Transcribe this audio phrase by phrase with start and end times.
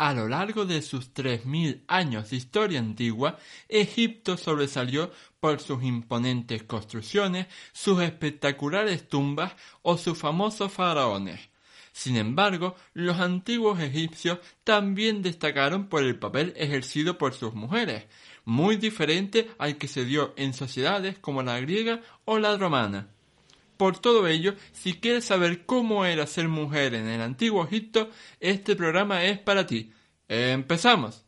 [0.00, 5.10] A lo largo de sus 3.000 años de historia antigua, Egipto sobresalió
[5.40, 11.50] por sus imponentes construcciones, sus espectaculares tumbas o sus famosos faraones.
[11.92, 18.06] Sin embargo, los antiguos egipcios también destacaron por el papel ejercido por sus mujeres,
[18.46, 23.10] muy diferente al que se dio en sociedades como la griega o la romana.
[23.80, 28.76] Por todo ello, si quieres saber cómo era ser mujer en el antiguo Egipto, este
[28.76, 29.90] programa es para ti.
[30.28, 31.24] ¡Empezamos!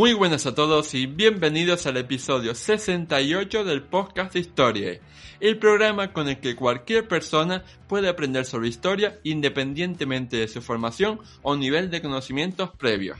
[0.00, 4.98] Muy buenas a todos y bienvenidos al episodio 68 del podcast Historia,
[5.40, 11.20] el programa con el que cualquier persona puede aprender sobre historia independientemente de su formación
[11.42, 13.18] o nivel de conocimientos previos.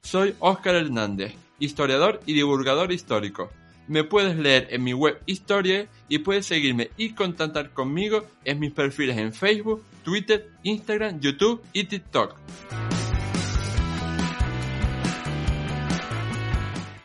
[0.00, 3.50] Soy Óscar Hernández, historiador y divulgador histórico.
[3.86, 8.72] Me puedes leer en mi web Historia y puedes seguirme y contactar conmigo en mis
[8.72, 12.34] perfiles en Facebook, Twitter, Instagram, YouTube y TikTok.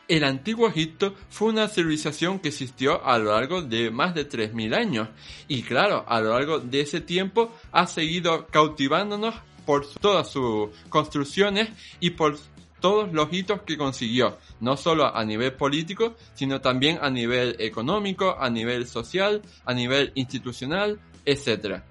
[0.10, 4.76] El antiguo Egipto fue una civilización que existió a lo largo de más de 3.000
[4.76, 5.08] años
[5.48, 9.36] y claro, a lo largo de ese tiempo ha seguido cautivándonos
[9.68, 12.40] por todas sus construcciones y por
[12.80, 18.36] todos los hitos que consiguió, no solo a nivel político, sino también a nivel económico,
[18.40, 21.84] a nivel social, a nivel institucional, etc.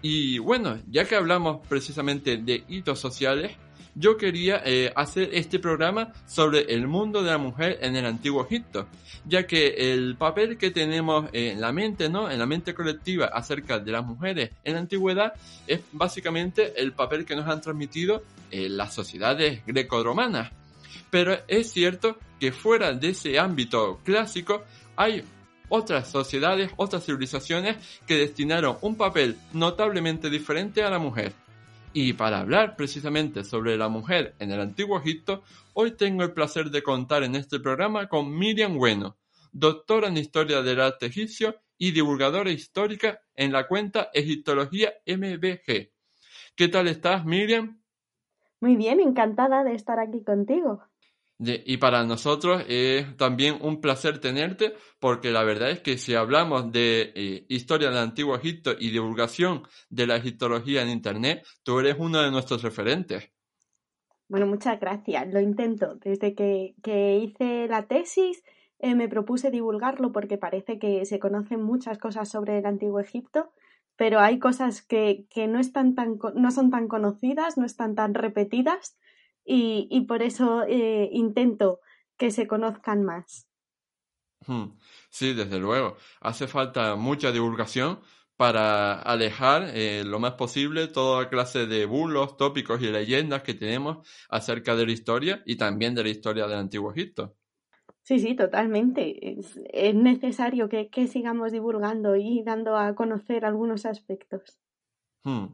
[0.00, 3.52] Y bueno, ya que hablamos precisamente de hitos sociales,
[3.94, 8.44] yo quería eh, hacer este programa sobre el mundo de la mujer en el antiguo
[8.44, 8.86] Egipto,
[9.24, 12.30] ya que el papel que tenemos en la mente, ¿no?
[12.30, 15.32] En la mente colectiva acerca de las mujeres en la antigüedad
[15.66, 20.50] es básicamente el papel que nos han transmitido en las sociedades greco-romanas.
[21.10, 24.64] Pero es cierto que fuera de ese ámbito clásico
[24.96, 25.24] hay
[25.68, 27.76] otras sociedades, otras civilizaciones
[28.06, 31.32] que destinaron un papel notablemente diferente a la mujer.
[31.92, 35.42] Y para hablar precisamente sobre la mujer en el antiguo Egipto,
[35.74, 39.16] hoy tengo el placer de contar en este programa con Miriam Bueno,
[39.50, 45.90] doctora en Historia del Arte Egipcio y divulgadora histórica en la cuenta Egiptología MBG.
[46.54, 47.82] ¿Qué tal estás, Miriam?
[48.60, 50.84] Muy bien, encantada de estar aquí contigo.
[51.42, 56.70] Y para nosotros es también un placer tenerte porque la verdad es que si hablamos
[56.70, 61.96] de eh, historia del antiguo Egipto y divulgación de la egiptología en Internet, tú eres
[61.98, 63.32] uno de nuestros referentes.
[64.28, 65.32] Bueno, muchas gracias.
[65.32, 65.94] Lo intento.
[65.94, 66.74] Desde que,
[67.22, 68.42] hice la tesis
[68.78, 73.50] eh, me propuse divulgarlo porque parece que se conocen muchas cosas sobre el antiguo Egipto,
[73.96, 78.98] pero hay cosas que, no, están tan, no son tan conocidas, no están tan repetidas
[79.52, 81.80] y, por eso eh, intento
[82.16, 83.48] que se conozcan más.
[85.10, 85.96] Sí, desde luego.
[86.20, 88.00] Hace falta mucha divulgación
[88.36, 94.08] para alejar eh, lo más posible toda clase de bulos, tópicos y leyendas que tenemos
[94.30, 97.36] acerca de la historia y también de la historia del Antiguo Egipto.
[98.02, 99.38] Sí, sí, totalmente.
[99.38, 104.58] Es, necesario que, sigamos divulgando y dando a conocer algunos aspectos.
[105.22, 105.46] Hmm.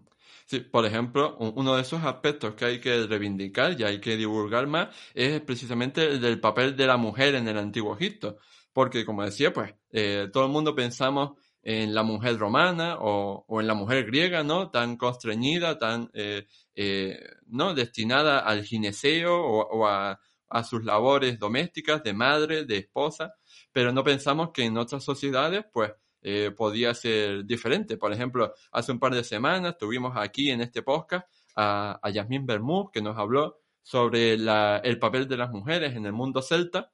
[0.46, 4.66] Sí, por ejemplo, uno de esos aspectos que hay que reivindicar y hay que divulgar
[4.66, 8.38] más es precisamente el papel de la mujer en el antiguo Egipto.
[8.72, 11.32] Porque, como decía, pues eh, todo el mundo pensamos
[11.62, 14.70] en la mujer romana o, en la mujer griega, ¿no?
[14.70, 17.74] Tan constreñida, tan, eh, eh, ¿no?
[17.74, 23.34] Destinada al gineceo o, a, a, sus labores domésticas de madre, de esposa,
[23.72, 25.90] pero no pensamos que en otras sociedades, pues,
[26.28, 27.96] eh, podía ser diferente.
[27.96, 31.24] Por ejemplo, hace un par de semanas tuvimos aquí en este podcast
[31.54, 36.12] a, a Yasmín Bermúdez que nos habló sobre el papel de las mujeres en el
[36.12, 36.90] mundo celta.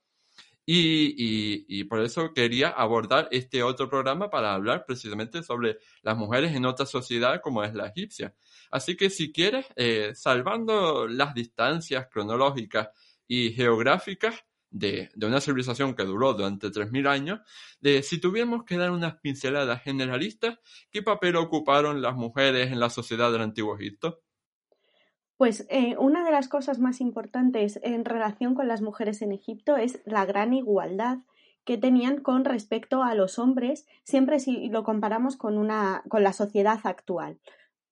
[0.66, 6.66] Y, por eso quería abordar este otro programa para hablar precisamente sobre las mujeres en
[6.66, 8.34] otra sociedad como es la egipcia.
[8.70, 12.90] Así que si quieres, eh, salvando las distancias cronológicas
[13.26, 17.40] y geográficas, de, una civilización que duró durante 3.000 años,
[17.80, 20.58] de si tuviéramos que dar unas pinceladas generalistas,
[20.90, 24.20] ¿qué papel ocuparon las mujeres en la sociedad del Antiguo Egipto?
[25.36, 29.76] Pues eh, una de las cosas más importantes en relación con las mujeres en Egipto
[29.76, 31.18] es la gran igualdad
[31.64, 36.32] que tenían con respecto a los hombres, siempre si lo comparamos con, una, con la
[36.32, 37.38] sociedad actual,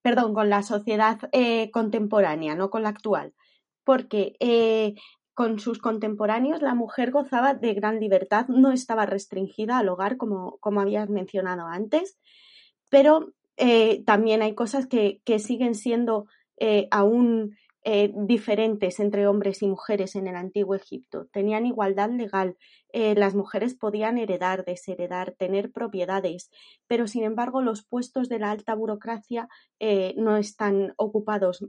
[0.03, 3.35] perdón, con la sociedad eh, contemporánea, no con la actual,
[3.85, 4.94] porque eh,
[5.41, 10.59] con sus contemporáneos la mujer gozaba de gran libertad, no estaba restringida al hogar, como,
[10.59, 12.19] como habías mencionado antes,
[12.91, 13.33] pero
[14.05, 16.27] también hay cosas que, que siguen siendo
[16.63, 21.27] eh, aún eh, diferentes entre hombres y mujeres en el antiguo Egipto.
[21.33, 22.59] Tenían igualdad legal,
[22.93, 26.51] eh, las mujeres podían heredar, desheredar, tener propiedades,
[26.87, 29.49] pero sin embargo los puestos de la alta burocracia
[30.17, 31.65] no están ocupados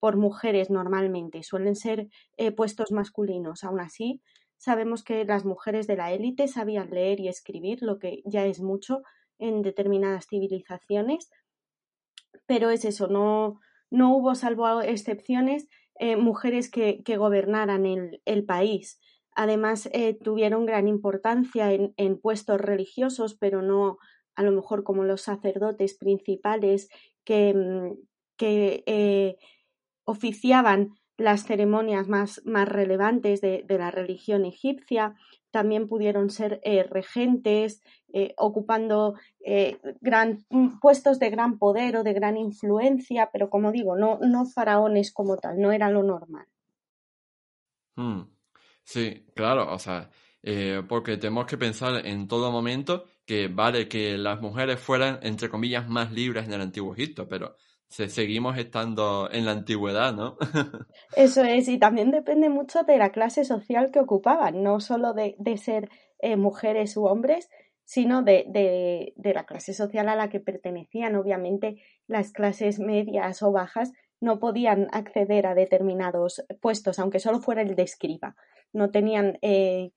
[0.00, 2.08] por mujeres normalmente, suelen ser
[2.56, 3.62] puestos masculinos.
[3.64, 4.22] Aún así,
[4.56, 8.60] sabemos que las mujeres de la élite sabían leer y escribir, lo que ya es
[8.60, 9.02] mucho
[9.38, 11.30] en determinadas civilizaciones,
[12.46, 13.60] pero es eso, no,
[13.90, 15.68] no hubo, salvo excepciones,
[15.98, 19.00] eh, mujeres que, gobernaran el, país.
[19.34, 23.98] Además, eh, tuvieron gran importancia en, puestos religiosos, pero no
[24.34, 26.88] a lo mejor como los sacerdotes principales
[27.24, 27.92] que, mm,
[28.40, 29.36] eh,
[30.10, 35.14] oficiaban las ceremonias más, más relevantes de, la religión egipcia,
[35.50, 39.14] también pudieron ser eh, regentes, eh, ocupando
[39.44, 40.44] eh, gran,
[40.80, 45.36] puestos de gran poder o de gran influencia, pero como digo, no, no faraones como
[45.36, 46.46] tal, no era lo normal.
[47.96, 48.22] Hmm.
[48.82, 50.10] Sí, claro, o sea,
[50.88, 55.86] porque tenemos que pensar en todo momento que vale que las mujeres fueran, entre comillas,
[55.88, 57.56] más libres en el antiguo Egipto, pero
[57.90, 60.36] seguimos estando en la antigüedad, ¿no?
[61.16, 65.34] Eso es, y también depende mucho de la clase social que ocupaban, no solo de,
[65.56, 65.90] ser
[66.20, 67.50] eh, mujeres u hombres,
[67.84, 68.44] sino de,
[69.16, 71.16] de, la clase social a la que pertenecían.
[71.16, 77.62] Obviamente, las clases medias o bajas no podían acceder a determinados puestos, aunque solo fuera
[77.62, 78.36] el de escriba.
[78.72, 79.90] No tenían eh,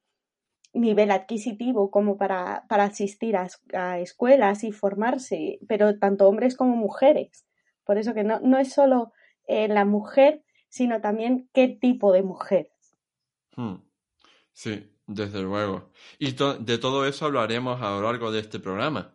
[0.74, 7.46] nivel adquisitivo como para, para asistir a escuelas y formarse, pero tanto hombres como mujeres.
[7.86, 9.12] Por eso que no, no es solo
[9.48, 12.72] eh, la mujer, sino también qué tipo de mujer.
[13.56, 13.76] Hmm.
[14.52, 15.92] Sí, desde luego.
[16.20, 19.14] Y de todo eso hablaremos a lo largo de este programa.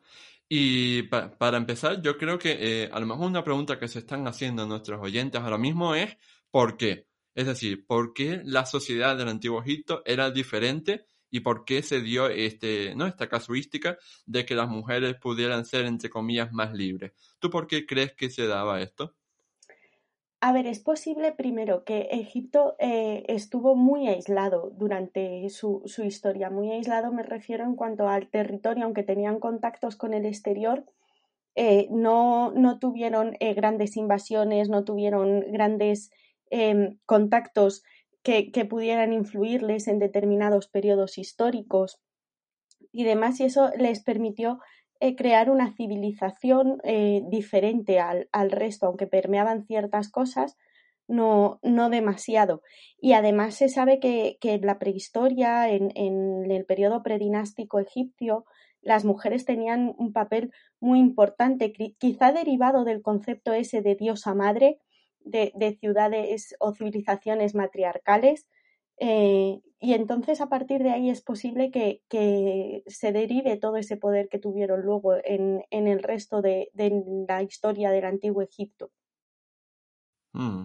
[0.49, 4.26] Y para empezar, yo creo que eh, a lo mejor una pregunta que se están
[4.26, 6.17] haciendo nuestros oyentes ahora mismo es
[6.50, 7.06] ¿por qué?
[7.35, 12.01] Es decir, ¿por qué la sociedad del antiguo Egipto era diferente y por qué se
[12.01, 13.07] dio este, ¿no?
[13.07, 17.13] esta casuística de que las mujeres pudieran ser, entre comillas, más libres.
[17.39, 19.15] ¿Tú por qué crees que se daba esto?
[20.41, 26.49] A ver, es posible primero que Egipto eh, estuvo muy aislado durante su, su, historia.
[26.49, 30.85] Muy aislado me refiero en cuanto al territorio, aunque tenían contactos con el exterior,
[31.57, 36.13] eh, no, no, tuvieron eh, grandes invasiones, no tuvieron grandes
[36.51, 37.83] em, contactos
[38.53, 41.99] que, pudieran influirles en determinados periodos históricos
[42.93, 44.59] y demás, y eso les permitió
[45.01, 50.59] eh, crear una civilización eh, diferente al, resto, aunque permeaban ciertas cosas,
[51.07, 52.61] no, no demasiado.
[53.01, 58.45] Y además se sabe que, en la prehistoria, en, en, el periodo predinástico egipcio,
[58.83, 64.81] las mujeres tenían un papel muy importante, quizá derivado del concepto ese de diosa madre,
[65.20, 68.47] de, ciudades o civilizaciones matriarcales.
[69.00, 74.28] Eh, y entonces a partir de ahí es posible que, se derive todo ese poder
[74.28, 76.71] que tuvieron luego en, el resto de,
[77.28, 78.90] la historia del antiguo Egipto.
[80.33, 80.64] Mm.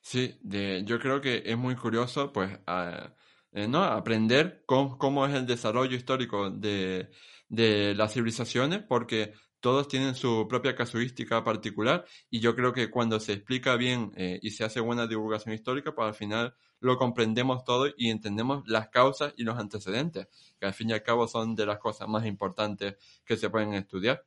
[0.00, 0.38] Sí,
[0.84, 7.08] yo creo que es muy curioso pues eh, aprender cómo, es el desarrollo histórico de
[7.48, 9.32] las civilizaciones porque
[9.66, 14.38] todos tienen su propia casuística particular y yo creo que cuando se explica bien eh,
[14.40, 18.90] y se hace buena divulgación histórica, pues al final lo comprendemos todo y entendemos las
[18.90, 20.28] causas y los antecedentes,
[20.60, 22.94] que al fin y al cabo son de las cosas más importantes
[23.24, 24.24] que se pueden estudiar.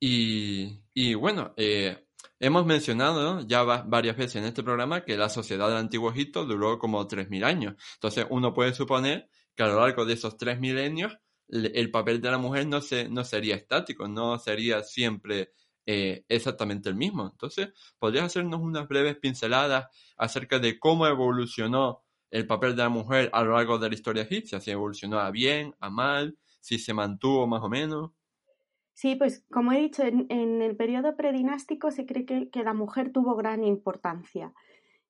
[0.00, 2.08] Y, bueno, eh,
[2.40, 6.80] hemos mencionado ya varias veces en este programa que la sociedad del Antiguo Egipto duró
[6.80, 7.76] como 3.000 años.
[7.94, 11.16] Entonces uno puede suponer que a lo largo de esos tres milenios
[11.52, 15.52] el papel de la mujer no, se, no sería estático, no sería siempre
[15.84, 17.28] eh, exactamente el mismo.
[17.30, 23.28] Entonces, ¿podrías hacernos unas breves pinceladas acerca de cómo evolucionó el papel de la mujer
[23.32, 24.60] a lo largo de la historia egipcia?
[24.60, 28.12] Si evolucionó a bien, a mal, si se mantuvo más o menos.
[28.94, 33.36] Sí, pues como he dicho, en, el periodo predinástico se cree que, la mujer tuvo
[33.36, 34.54] gran importancia.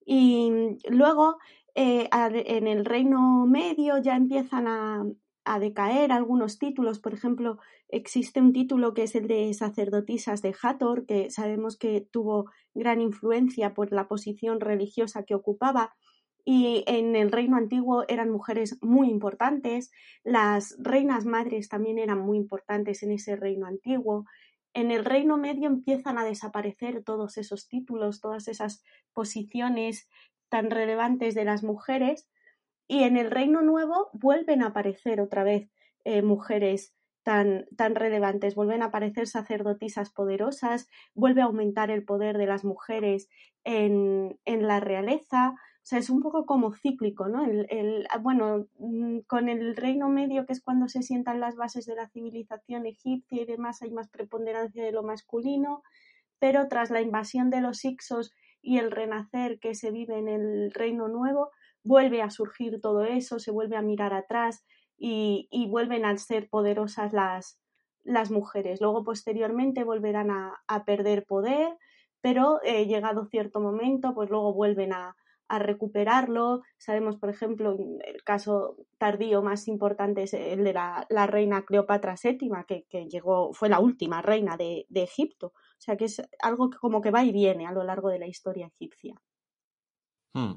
[0.04, 1.38] Y luego,
[1.74, 5.04] eh, en el Reino Medio ya empiezan a,
[5.44, 7.00] a decaer algunos títulos.
[7.00, 7.58] Por ejemplo,
[7.88, 13.00] existe un título que es el de sacerdotisas de Hathor, que sabemos que tuvo gran
[13.00, 15.94] influencia por la posición religiosa que ocupaba.
[16.44, 19.92] Y en el reino antiguo eran mujeres muy importantes,
[20.24, 24.24] las reinas madres también eran muy importantes en ese reino antiguo.
[24.74, 28.82] En el reino medio empiezan a desaparecer todos esos títulos, todas esas
[29.12, 30.08] posiciones
[30.48, 32.28] tan relevantes de las mujeres,
[32.92, 35.70] y en el Reino Nuevo vuelven a aparecer otra vez
[36.04, 42.36] eh, mujeres tan, tan relevantes, vuelven a aparecer sacerdotisas poderosas, vuelve a aumentar el poder
[42.36, 43.30] de las mujeres
[43.64, 45.52] en, en la realeza.
[45.52, 47.46] O sea, es un poco como cíclico, ¿no?
[47.46, 51.86] El, el, bueno, mm, con el Reino Medio, que es cuando se sientan las bases
[51.86, 55.82] de la civilización egipcia y demás, hay más preponderancia de lo masculino,
[56.38, 60.72] pero tras la invasión de los Ixos y el renacer que se vive en el
[60.74, 61.52] Reino Nuevo,
[61.84, 64.64] vuelve a surgir todo eso, se vuelve a mirar atrás
[64.98, 67.60] y, vuelven a ser poderosas las,
[68.04, 68.80] las mujeres.
[68.80, 71.76] Luego, posteriormente, volverán a, perder poder,
[72.20, 75.16] pero eh, llegado cierto momento, pues luego vuelven a,
[75.54, 76.62] recuperarlo.
[76.78, 82.50] Sabemos, por ejemplo, el caso tardío más importante es el de la, reina Cleopatra VII,
[82.66, 85.48] que, que, llegó, fue la última reina de, Egipto.
[85.48, 88.20] O sea que es algo que como que va y viene a lo largo de
[88.20, 89.20] la historia egipcia.
[90.32, 90.54] Hmm.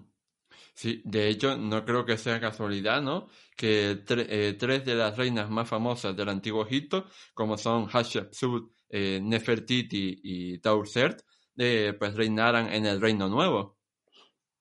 [0.75, 3.29] Sí, de hecho, no creo que sea casualidad, ¿no?
[3.55, 9.22] Que eh, tres de las reinas más famosas del antiguo Egipto, como son Hatshepsut, eh,
[9.24, 11.22] Nefertiti y Taursert,
[11.58, 13.77] eh, pues reinaran en el Reino Nuevo.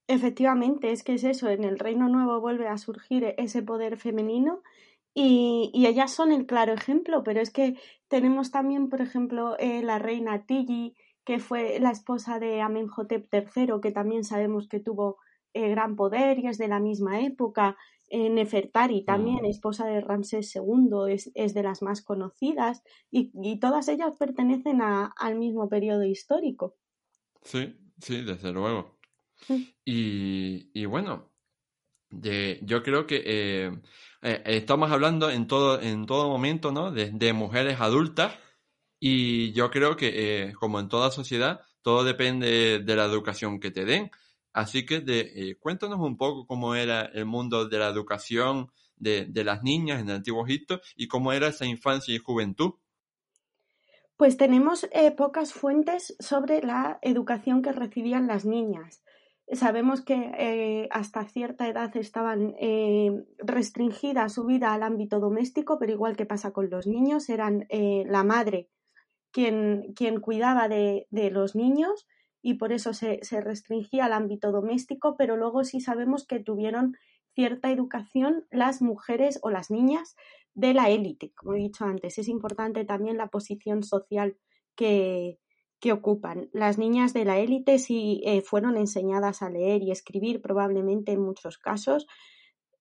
[0.07, 4.63] Efectivamente, es que es eso, en el Reino Nuevo vuelve a surgir ese poder femenino
[5.15, 10.47] y, ellas son el claro ejemplo, pero es que tenemos también, por ejemplo, la reina
[10.47, 10.95] Tigi,
[11.25, 15.19] que fue la esposa de Amenhotep III, que también sabemos que tuvo
[15.55, 17.77] eh, gran poder y es de la misma época.
[18.11, 19.47] Eh, Nefertari también, mm.
[19.47, 24.83] esposa de Ramsés II, es, es de las más conocidas y, y todas ellas pertenecen
[24.83, 26.75] a, al mismo periodo histórico.
[27.43, 28.99] Sí, sí, desde luego.
[29.85, 31.33] Y, y, bueno,
[32.11, 33.73] de, yo creo que eh,
[34.23, 36.91] estamos hablando en todo, en todo momento ¿no?
[36.91, 38.39] de, de mujeres adultas
[39.01, 43.85] y yo creo que como en toda sociedad, todo depende de la educación que te
[43.85, 44.11] den.
[44.55, 49.29] Así que de, eh, cuéntanos un poco cómo era el mundo de la educación de,
[49.45, 52.75] las niñas en el Antiguo Egipto y cómo era esa infancia y juventud.
[54.17, 59.03] Pues tenemos eh, pocas fuentes sobre la educación que recibían las niñas.
[59.53, 62.55] Sabemos que eh, hasta cierta edad estaban
[63.39, 68.23] restringida su vida al ámbito doméstico, pero igual que pasa con los niños, eran la
[68.23, 68.71] madre
[69.33, 69.93] quien,
[70.23, 72.07] cuidaba de los niños
[72.47, 76.95] y por eso se, restringía al ámbito doméstico, pero luego sí sabemos que tuvieron
[77.35, 80.15] cierta educación las mujeres o las niñas
[80.53, 82.19] de la élite, como he dicho antes.
[82.19, 84.37] Es importante también la posición social
[84.77, 85.39] que,
[85.81, 86.51] que ocupan.
[86.53, 91.23] Las niñas de la élite sí eh, fueron enseñadas a leer y escribir, probablemente en
[91.23, 92.07] muchos casos.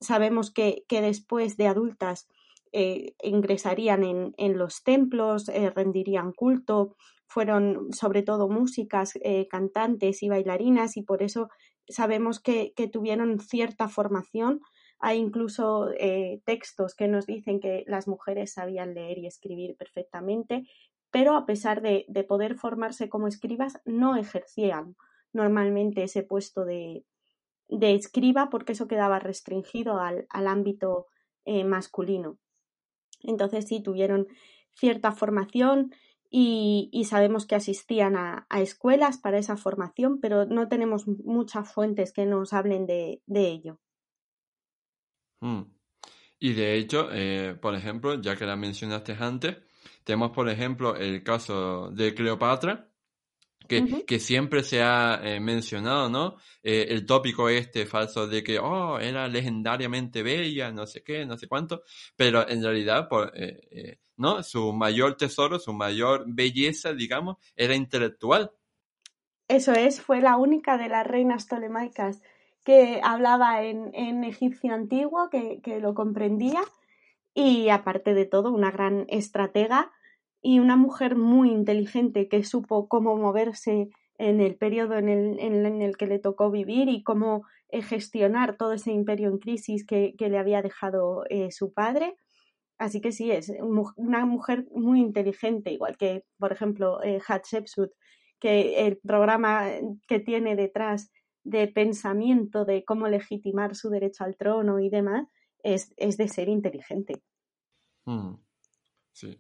[0.02, 2.28] Sabemos que, que después de adultas
[2.76, 4.04] eh, ingresarían
[4.36, 6.96] en, los templos, eh, rendirían culto,
[7.28, 11.50] fueron sobre todo músicas, eh, cantantes y bailarinas y por eso
[11.88, 14.60] sabemos que, tuvieron cierta formación.
[14.98, 15.90] Hay incluso
[16.46, 20.64] textos que nos dicen que las mujeres sabían leer y escribir perfectamente,
[21.12, 24.96] pero a pesar de, poder formarse como escribas, no ejercían
[25.32, 27.06] normalmente ese puesto de,
[27.68, 31.06] escriba porque eso quedaba restringido al, ámbito
[31.66, 32.40] masculino.
[33.24, 34.28] Entonces sí tuvieron
[34.74, 35.94] cierta formación
[36.36, 42.26] y, sabemos que asistían a, escuelas para esa formación, pero no tenemos muchas fuentes que
[42.26, 43.80] nos hablen de, ello.
[45.42, 45.62] Mm.
[46.40, 49.58] Y de hecho, eh, por ejemplo, ya que la mencionaste antes,
[50.04, 52.90] tenemos, por ejemplo, el caso de Cleopatra,
[53.68, 56.38] que, siempre se ha eh, mencionado, ¿no?
[56.62, 61.38] Eh, el tópico este falso de que, oh, era legendariamente bella, no sé qué, no
[61.38, 61.84] sé cuánto,
[62.16, 64.44] pero en realidad, por, eh, ¿no?
[64.44, 68.52] Su mayor tesoro, su mayor belleza, digamos, era intelectual.
[69.48, 72.22] Eso es, fue la única de las reinas tolemaicas
[72.64, 76.62] que hablaba en, en egipcio antiguo, que, que lo comprendía,
[77.34, 79.92] y aparte de todo, una gran estratega
[80.44, 85.82] y una mujer muy inteligente que supo cómo moverse en el periodo en el, en
[85.82, 90.14] el que le tocó vivir y cómo eh, gestionar todo ese imperio en crisis que,
[90.20, 92.18] le había dejado eh, su padre.
[92.78, 93.52] Así que sí, es
[93.96, 97.92] una mujer muy inteligente, igual que, por ejemplo, eh, Hatshepsut,
[98.40, 99.70] que el programa
[100.08, 101.10] que tiene detrás
[101.44, 105.28] de pensamiento de cómo legitimar su derecho al trono y demás,
[105.64, 107.22] es, es de ser inteligente.
[108.06, 108.36] Mm,
[109.14, 109.40] sí.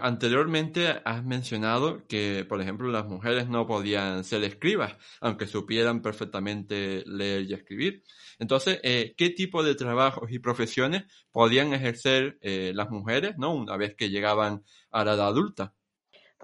[0.00, 7.02] Anteriormente has mencionado que, por ejemplo, las mujeres no podían ser escribas, aunque supieran perfectamente
[7.06, 8.02] leer y escribir.
[8.38, 13.54] Entonces, eh, ¿qué tipo de trabajos y profesiones podían ejercer eh, las mujeres, ¿no?
[13.54, 15.72] Una vez que llegaban a la edad adulta.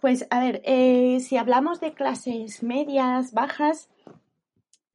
[0.01, 3.91] Pues, a ver, eh, si hablamos de clases medias, bajas,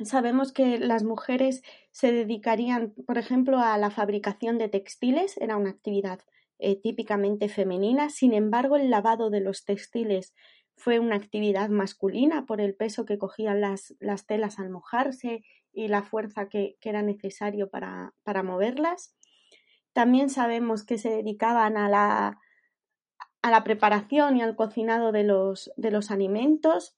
[0.03, 5.69] sabemos que las mujeres se dedicarían, por ejemplo, a la fabricación de textiles, era una
[5.69, 6.19] actividad
[6.59, 8.09] eh, típicamente femenina.
[8.09, 10.33] Sin embargo, el lavado de los textiles
[10.77, 15.43] fue una actividad masculina por el peso que cogían las, las telas al mojarse
[15.73, 19.15] y la fuerza que, era necesario para, para, moverlas.
[19.93, 22.39] También sabemos que se dedicaban a la,
[23.41, 26.95] a la preparación y al cocinado de los, de los alimentos.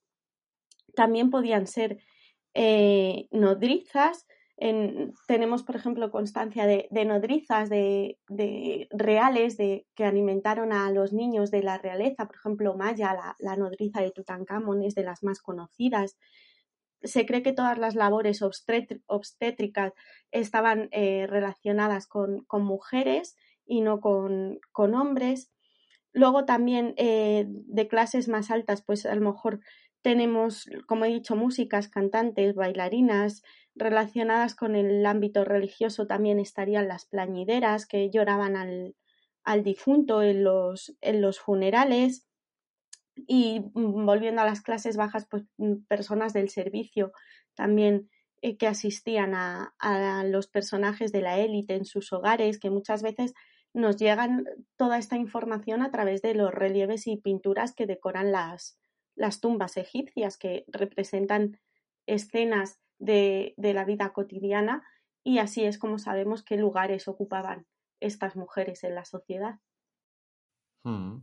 [0.95, 1.99] También podían ser
[2.53, 8.17] eh, nodrizas, tenemos, por ejemplo, constancia de, nodrizas de,
[8.89, 12.25] reales de, que alimentaron a los niños de la realeza.
[12.25, 16.17] Por ejemplo, Maya, la, nodriza de Tutankamón, es de las más conocidas.
[17.03, 19.93] Se cree que todas las labores obstétricas
[20.31, 25.51] estaban eh, relacionadas con, mujeres y no con, hombres.
[26.13, 29.59] Luego también eh, de clases más altas, pues a lo mejor
[30.01, 33.43] tenemos, como he dicho, músicas, cantantes, bailarinas,
[33.77, 38.95] relacionadas con el ámbito religioso también estarían las plañideras que lloraban al,
[39.43, 42.27] al difunto en los, en los funerales.
[43.15, 47.11] Y mm, volviendo a las clases bajas, pues mm, personas del servicio
[47.55, 48.09] también
[48.41, 53.01] eh, que asistían a, a, los personajes de la élite en sus hogares, que muchas
[53.01, 53.33] veces
[53.73, 58.77] nos llegan toda esta información a través de los relieves y pinturas que decoran las,
[59.15, 61.59] las tumbas egipcias, que representan
[62.05, 64.83] escenas de, la vida cotidiana
[65.23, 67.65] y así es como sabemos qué lugares ocupaban
[67.99, 69.59] estas mujeres en la sociedad.
[70.83, 71.19] Hmm.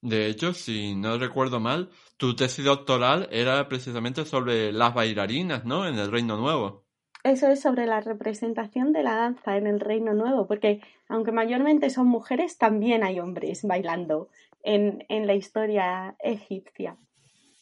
[0.00, 5.86] De hecho, si no recuerdo mal, tu tesis doctoral era precisamente sobre las bailarinas, ¿no?
[5.86, 6.84] En el Reino Nuevo.
[7.22, 11.88] Eso es sobre la representación de la danza en el Reino Nuevo, porque aunque mayormente
[11.88, 14.28] son mujeres, también hay hombres bailando
[14.64, 16.96] en, en la historia egipcia.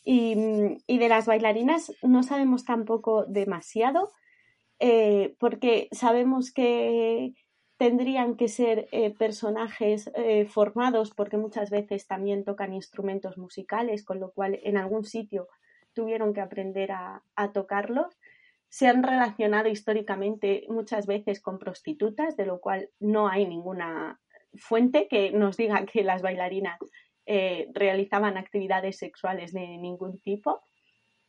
[0.04, 0.34] Y,
[0.86, 4.10] de las bailarinas no sabemos tampoco demasiado,
[4.78, 7.34] eh, porque sabemos que
[7.76, 14.20] tendrían que ser eh, personajes eh, formados, porque muchas veces también tocan instrumentos musicales, con
[14.20, 15.48] lo cual en algún sitio
[15.92, 18.18] tuvieron que aprender a, a tocarlos.
[18.68, 24.20] Se han relacionado históricamente muchas veces con prostitutas, de lo cual no hay ninguna
[24.54, 26.78] fuente que nos diga que las bailarinas
[27.26, 30.62] eh, realizaban actividades sexuales de ningún tipo.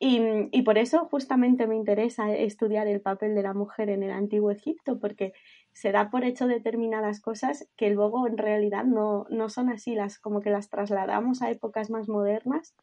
[0.03, 4.49] Y, por eso justamente me interesa estudiar el papel de la mujer en el antiguo
[4.49, 5.31] Egipto, porque
[5.73, 10.17] se da por hecho determinadas cosas que luego en realidad no, no son así, las,
[10.17, 12.73] como que las trasladamos a épocas más modernas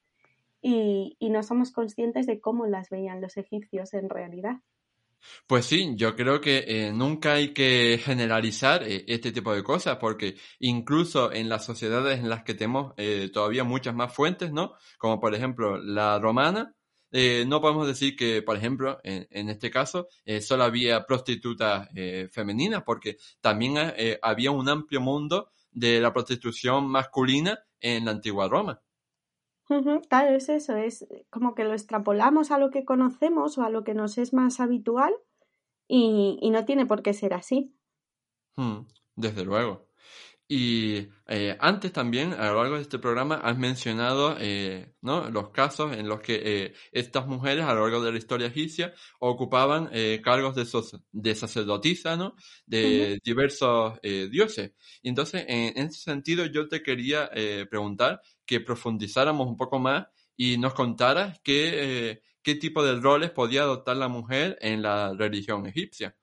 [0.62, 4.58] y, y no somos conscientes de cómo las veían los egipcios en realidad.
[5.46, 9.96] Pues sí, yo creo que eh, nunca hay que generalizar eh, este tipo de cosas,
[9.98, 14.74] porque incluso en las sociedades en las que tenemos eh, todavía muchas más fuentes, ¿no?
[14.98, 16.74] Como por ejemplo la romana,
[17.10, 20.08] no podemos decir que, por ejemplo, en, en este caso,
[20.42, 21.88] solo había prostitutas
[22.30, 23.78] femeninas, porque también
[24.20, 28.82] había un amplio mundo de la prostitución masculina en la antigua Roma.
[30.08, 33.84] Claro, es eso, es como que lo extrapolamos a lo que conocemos o a lo
[33.84, 35.12] que nos es más habitual
[35.86, 37.74] y, no tiene por qué ser así.
[38.56, 39.87] Hmm, desde luego.
[40.50, 45.28] Y eh, antes también, a lo largo de este programa, has mencionado eh, ¿no?
[45.28, 48.94] los casos en los que eh, estas mujeres, a lo largo de la historia egipcia,
[49.20, 49.90] ocupaban
[50.22, 50.66] cargos de,
[51.12, 52.34] de sacerdotisa ¿no?
[52.64, 54.72] de diversos dioses.
[55.02, 57.30] Y entonces, en, en, ese sentido, yo te quería
[57.68, 63.62] preguntar que profundizáramos un poco más y nos contaras qué, qué tipo de roles podía
[63.62, 66.16] adoptar la mujer en la religión egipcia.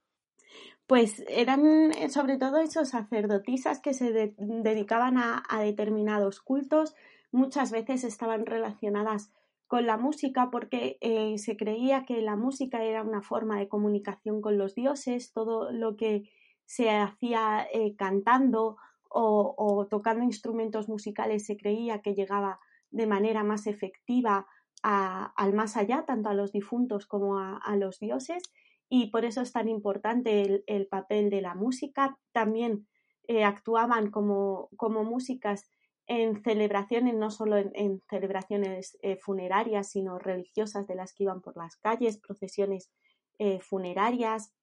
[0.87, 6.95] Pues eran eh, sobre todo esos sacerdotisas que se dedicaban a, determinados cultos,
[7.31, 9.31] muchas veces estaban relacionadas
[9.65, 14.41] con la música porque eh, se creía que la música era una forma de comunicación
[14.41, 16.29] con los dioses, todo lo que
[16.65, 18.77] se hacía eh, cantando
[19.17, 22.59] o, tocando instrumentos musicales se creía que llegaba
[22.91, 24.45] de manera más efectiva
[24.83, 28.43] al más allá, tanto a los difuntos como a los dioses
[28.89, 32.17] y por eso es tan importante el, papel de la música.
[32.31, 32.87] También
[33.27, 35.69] eh, actuaban como, como, músicas
[36.07, 41.57] en celebraciones, no solo en, celebraciones eh, funerarias, sino religiosas de las que iban por
[41.57, 42.91] las calles, procesiones
[43.39, 44.53] eh, funerarias.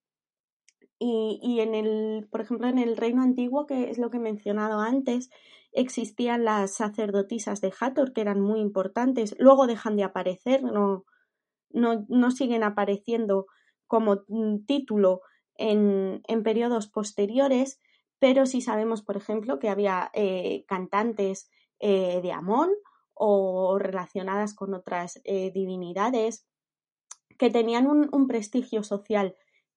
[1.00, 4.20] Y, y, en el, por ejemplo, en el reino antiguo, que es lo que he
[4.20, 5.30] mencionado antes,
[5.72, 9.34] existían las sacerdotisas de Hathor, que eran muy importantes.
[9.40, 11.04] Luego dejan de aparecer, no,
[11.70, 13.46] no, no siguen apareciendo
[13.92, 14.24] como
[14.66, 15.20] título
[15.54, 17.78] en, en, periodos posteriores,
[18.18, 22.70] pero sí sabemos, por ejemplo, que había eh, cantantes eh, de Amón
[23.12, 26.46] o relacionadas con otras eh, divinidades
[27.36, 29.36] que tenían un, prestigio social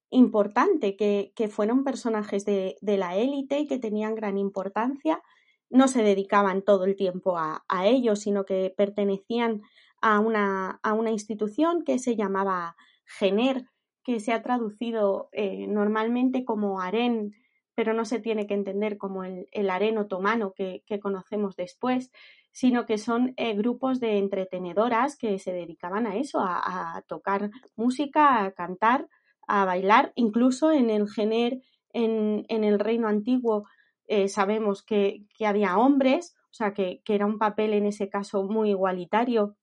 [0.10, 5.22] importante, que, que fueron personajes de, de la élite y que tenían gran importancia.
[5.70, 9.62] No se dedicaban todo el tiempo a, a sino que pertenecían
[10.00, 13.66] a una, a una institución que se llamaba Gener,
[14.06, 17.34] que se ha traducido eh, normalmente como harén,
[17.74, 22.12] pero no se tiene que entender como el, el harén otomano que, que, conocemos después,
[22.52, 28.46] sino que son eh, grupos de entretenedoras que se dedicaban a eso, a, tocar música,
[28.46, 29.10] a cantar,
[29.48, 33.68] a bailar, incluso en el Gener, en, en el reino antiguo,
[34.08, 38.08] eh, sabemos que, que, había hombres, o sea, que, que era un papel en ese
[38.08, 39.56] caso muy igualitario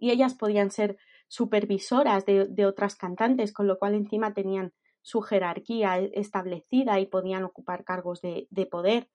[0.00, 5.20] y ellas podían ser supervisoras de, de, otras cantantes, con lo cual encima tenían su
[5.20, 9.08] jerarquía establecida y podían ocupar cargos de, de poder.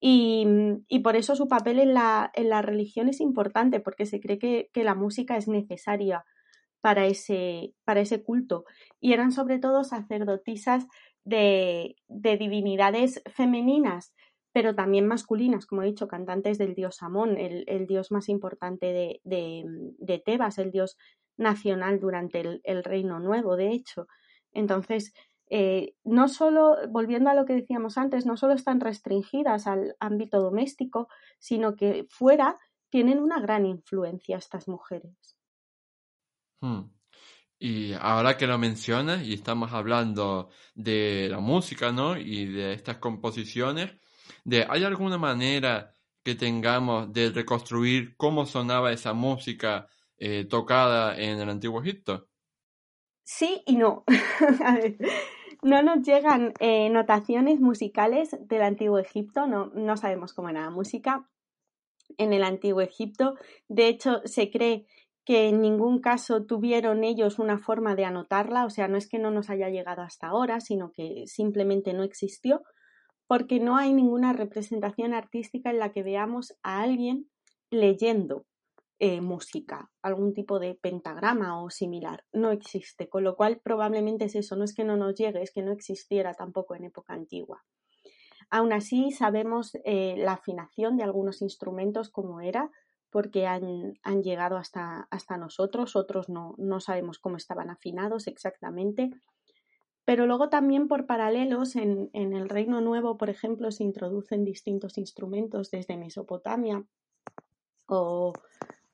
[0.00, 0.46] Y,
[0.88, 4.38] y, por eso su papel en la, en la, religión es importante, porque se cree
[4.38, 6.24] que, que la música es necesaria
[6.80, 8.64] para ese, para ese culto.
[8.98, 10.86] Y eran sobre todo sacerdotisas
[11.24, 14.14] de, de divinidades femeninas
[14.52, 18.86] pero también masculinas, como he dicho, cantantes del dios Amón, el, el dios más importante
[18.86, 19.64] de, de,
[19.98, 20.96] de, Tebas, el dios
[21.40, 24.06] nacional durante el, Reino Nuevo, de hecho.
[24.52, 25.12] Entonces,
[25.48, 30.40] eh, no solo, volviendo a lo que decíamos antes, no solo están restringidas al ámbito
[30.40, 32.56] doméstico, sino que fuera
[32.90, 35.36] tienen una gran influencia estas mujeres.
[36.60, 36.90] Hmm.
[37.58, 42.16] Y ahora que lo mencionas y estamos hablando de la música, ¿no?
[42.16, 43.92] Y de estas composiciones,
[44.44, 49.88] de ¿hay alguna manera que tengamos de reconstruir cómo sonaba esa música
[50.20, 52.28] eh, tocada en el antiguo Egipto?
[53.24, 54.04] Sí y no.
[55.62, 60.70] No nos llegan eh, notaciones musicales del antiguo Egipto, no, no sabemos cómo era la
[60.70, 61.28] música
[62.16, 63.34] en el antiguo Egipto.
[63.68, 64.86] De hecho, se cree
[65.26, 69.18] que en ningún caso tuvieron ellos una forma de anotarla, o sea, no es que
[69.18, 72.62] no nos haya llegado hasta ahora, sino que simplemente no existió
[73.26, 77.30] porque no hay ninguna representación artística en la que veamos a alguien
[77.70, 78.46] leyendo
[79.02, 82.26] eh, música, algún tipo de pentagrama o similar.
[82.34, 85.52] No existe, con lo cual probablemente es eso, no es que no nos llegue, es
[85.52, 87.64] que no existiera tampoco en época antigua.
[88.50, 92.70] Aún así, sabemos eh, la afinación de algunos instrumentos como era,
[93.08, 99.08] porque han, han llegado hasta, hasta, nosotros, otros no, no sabemos cómo estaban afinados exactamente,
[100.04, 104.98] pero luego también por paralelos en, en, el Reino Nuevo, por ejemplo, se introducen distintos
[104.98, 106.84] instrumentos desde Mesopotamia
[107.86, 108.32] o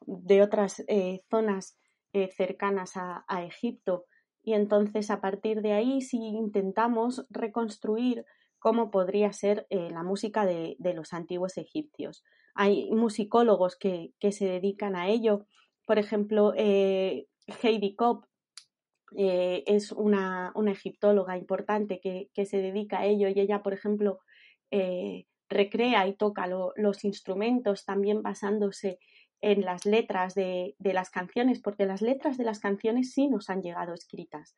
[0.06, 1.78] de otras eh, zonas
[2.12, 4.06] eh, cercanas a, Egipto.
[4.42, 8.24] Y entonces a partir de ahí sí intentamos reconstruir
[8.58, 12.24] cómo podría ser eh, la música de, los antiguos egipcios.
[12.54, 15.46] Hay musicólogos que, que, se dedican a ello.
[15.86, 18.24] Por ejemplo, Heidi Kopp
[19.12, 24.20] es una, una, egiptóloga importante que, que, se dedica a ello y ella, por ejemplo,
[25.48, 28.98] recrea y toca lo, los instrumentos también basándose
[29.46, 33.48] en las letras de, de, las canciones, porque las letras de las canciones sí nos
[33.48, 34.56] han llegado escritas.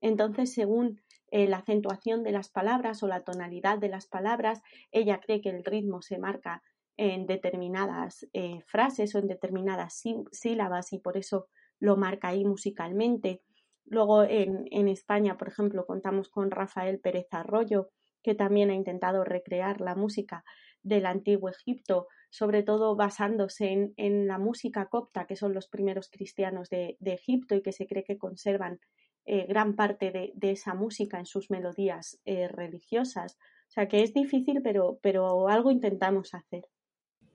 [0.00, 5.20] Entonces, según eh, la acentuación de las palabras o la tonalidad de las palabras, ella
[5.20, 6.62] cree que el ritmo se marca
[6.96, 11.48] en determinadas eh, frases o en determinadas sí, sílabas y por eso
[11.78, 13.42] lo marca ahí musicalmente.
[13.84, 17.90] Luego en, en, España, por ejemplo, contamos con Rafael Pérez Arroyo,
[18.22, 20.44] que también ha intentado recrear la música
[20.82, 26.70] del antiguo Egipto, sobre todo basándose en, la música copta, que son los primeros cristianos
[26.70, 28.80] de, Egipto y que se cree que conservan
[29.26, 33.36] eh, gran parte de, esa música en sus melodías eh, religiosas.
[33.68, 36.64] O sea que es difícil, pero, pero algo intentamos hacer.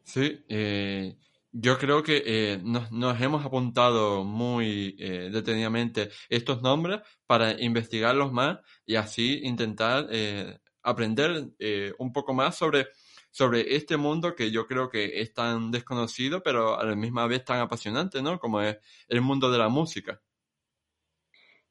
[0.03, 1.15] Sí, eh,
[1.51, 9.39] yo creo que nos, hemos apuntado muy detenidamente estos nombres para investigarlos más y así
[9.43, 10.08] intentar
[10.84, 11.49] aprender
[11.97, 12.88] un poco más sobre,
[13.36, 17.43] sobre este mundo que yo creo que es tan desconocido, pero a la misma vez
[17.43, 18.39] tan apasionante, ¿no?
[18.39, 18.78] Como es
[19.10, 20.21] el mundo de la música.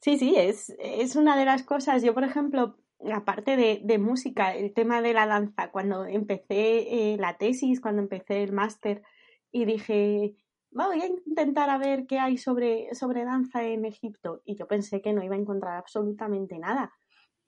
[0.01, 2.03] Sí, sí, es, es una de las cosas.
[2.03, 2.77] Yo, por ejemplo,
[3.13, 8.43] aparte de, de música, el tema de la danza, cuando empecé la tesis, cuando empecé
[8.43, 9.03] el máster,
[9.51, 10.37] y dije,
[10.71, 14.43] voy a intentar a ver qué hay sobre, sobre danza en Egipto.
[14.45, 16.93] Y yo pensé que no iba a encontrar absolutamente nada.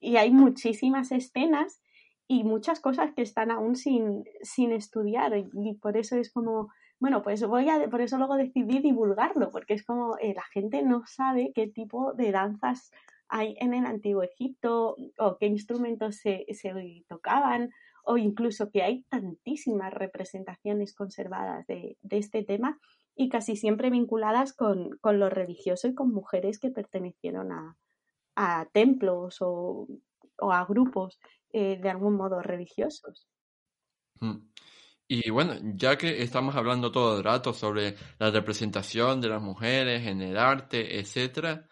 [0.00, 1.82] y hay muchísimas escenas
[2.28, 5.32] y muchas cosas que están aún sin, sin estudiar.
[5.36, 9.74] Y por eso es como, bueno, pues voy a, por eso luego decidí divulgarlo, porque
[9.74, 12.90] es como eh, la gente no sabe qué tipo de danzas
[13.28, 16.72] hay en el antiguo Egipto o qué instrumentos se, se
[17.08, 17.70] tocaban
[18.04, 22.78] o incluso que hay tantísimas representaciones conservadas de, de este tema
[23.16, 27.76] y casi siempre vinculadas con, con, lo religioso y con mujeres que pertenecieron a,
[28.36, 29.88] a templos o,
[30.38, 31.18] o, a grupos
[31.58, 33.26] eh, de algún modo religiosos.
[34.20, 34.46] Mm.
[35.08, 40.06] Y bueno, ya que estamos hablando todo el rato sobre la representación de las mujeres
[40.06, 41.66] en el arte, etcétera,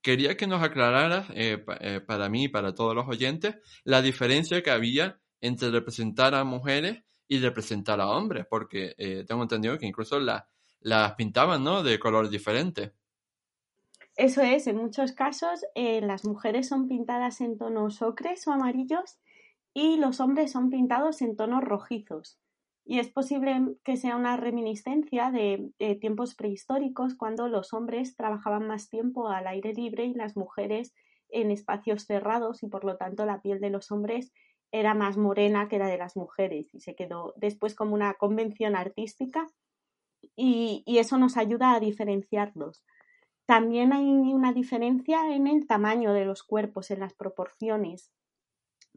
[0.00, 4.62] quería que nos aclararas, eh, eh, para mí y para todos los oyentes, la diferencia
[4.62, 8.94] que había entre representar a mujeres y representar a hombres, porque
[9.26, 11.82] tengo entendido que incluso las pintaban, ¿no?
[11.82, 12.92] De color diferente.
[14.16, 19.18] Eso es, en muchos casos las mujeres son pintadas en tonos ocres o amarillos
[19.74, 22.38] y los hombres son pintados en tonos rojizos.
[22.86, 28.88] Y es posible que sea una reminiscencia de, tiempos prehistóricos cuando los hombres trabajaban más
[28.88, 30.94] tiempo al aire libre y las mujeres
[31.28, 34.32] en espacios cerrados y por lo tanto la piel de los hombres
[34.72, 38.76] era más morena que la de las mujeres y se quedó después como una convención
[38.76, 39.46] artística
[40.36, 42.82] y, y eso nos ayuda a diferenciarlos.
[43.46, 48.12] También hay una diferencia en el tamaño de los cuerpos, en las proporciones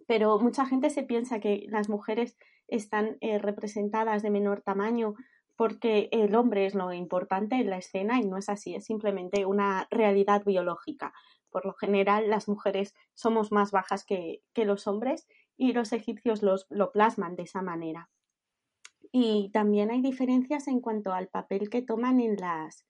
[0.10, 2.36] pero mucha gente se piensa que las mujeres
[2.68, 5.14] están eh, representadas de menor tamaño
[5.56, 9.46] porque el hombre es lo importante en la escena y no es así, es simplemente
[9.46, 11.14] una realidad biológica.
[11.52, 16.92] Por lo general, las mujeres somos más bajas que, los hombres y los egipcios lo
[16.92, 18.10] plasman de esa manera.
[19.12, 22.88] Y también hay diferencias en cuanto al papel que toman en las,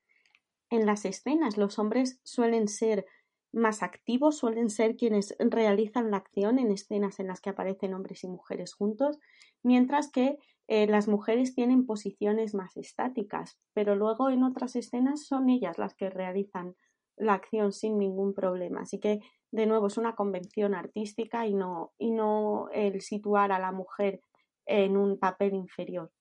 [0.69, 1.57] en las escenas.
[1.57, 3.05] Los hombres suelen ser
[3.51, 8.23] más activos suelen ser quienes realizan la acción en escenas en las que aparecen hombres
[8.23, 9.19] y mujeres juntos,
[9.63, 15.49] mientras que eh, las mujeres tienen posiciones más estáticas, pero luego en otras escenas son
[15.49, 16.75] ellas las que realizan
[17.17, 18.81] la acción sin ningún problema.
[18.81, 19.19] Así que,
[19.51, 24.21] de nuevo, es una convención artística y no, y no el situar a la mujer
[24.67, 26.11] en un papel inferior.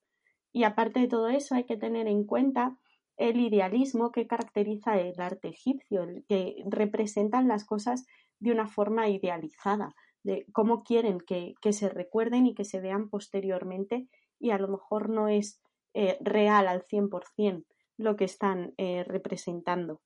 [0.50, 2.78] Y aparte de todo eso, hay que tener en cuenta
[3.18, 8.07] el idealismo que caracteriza el arte egipcio, el que representan las cosas
[8.38, 14.09] de una forma idealizada, de cómo quieren que, se recuerden y que se vean posteriormente
[14.38, 15.61] y a lo mejor no es
[15.94, 17.64] eh, real al 100%
[17.96, 20.00] lo que están eh, representando.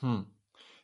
[0.00, 0.22] Hmm.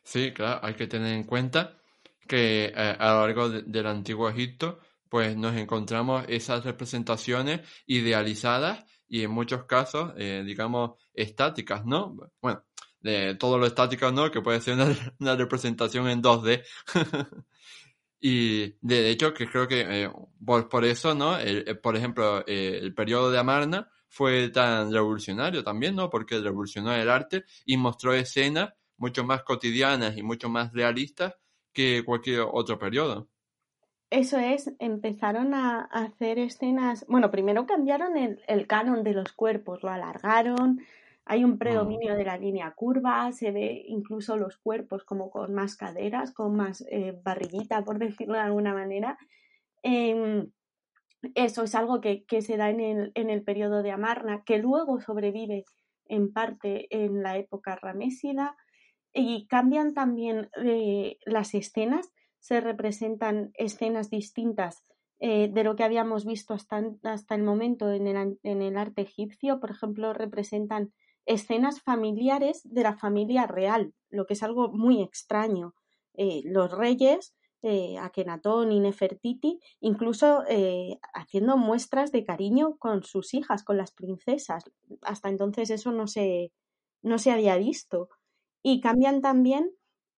[0.03, 1.81] Sí, claro, hay que tener en cuenta
[2.27, 4.79] que eh, a lo largo del antiguo Egipto
[5.09, 12.15] pues nos encontramos esas representaciones idealizadas y en muchos casos, eh, digamos, estáticas, ¿no?
[12.41, 12.63] Bueno,
[12.99, 14.31] de todo lo estático, ¿no?
[14.31, 14.75] Que puede ser
[15.19, 16.63] una, representación en 2D.
[18.19, 20.11] y de hecho, que creo que eh,
[20.45, 21.39] por, eso, ¿no?
[21.39, 26.09] Eh, por ejemplo, el periodo de Amarna fue tan revolucionario también, ¿no?
[26.09, 31.33] Porque revolucionó el arte y mostró escenas mucho más cotidianas y mucho más realistas
[31.73, 33.29] que cualquier otro periodo.
[34.11, 39.89] Eso es, empezaron a hacer escenas, bueno, primero cambiaron el, canon de los cuerpos, lo
[39.89, 40.79] alargaron,
[41.25, 45.75] hay un predominio de la línea curva, se ve incluso los cuerpos como con más
[45.75, 49.17] caderas, con más eh, barriguita, por decirlo de alguna manera.
[49.81, 50.51] Em,
[51.33, 55.01] eso es algo que, se da en el, en el periodo de Amarna, que luego
[55.01, 55.65] sobrevive
[56.07, 58.55] en parte en la época ramésida,
[59.13, 62.11] y cambian también eh, las escenas
[62.45, 64.83] se representan escenas distintas
[65.19, 69.01] eh, de lo que habíamos visto hasta, hasta el momento en el, en el, arte
[69.01, 69.59] egipcio.
[69.59, 70.93] Por ejemplo, representan
[71.25, 75.73] escenas familiares de la familia real, lo que es algo muy extraño.
[76.13, 80.43] Eh, los reyes, eh, Akenatón y Nefertiti, incluso
[81.15, 84.65] haciendo muestras de cariño con sus hijas, con las princesas.
[85.01, 86.51] Hasta entonces eso no se,
[87.01, 88.09] no se había visto.
[88.61, 89.71] Y cambian también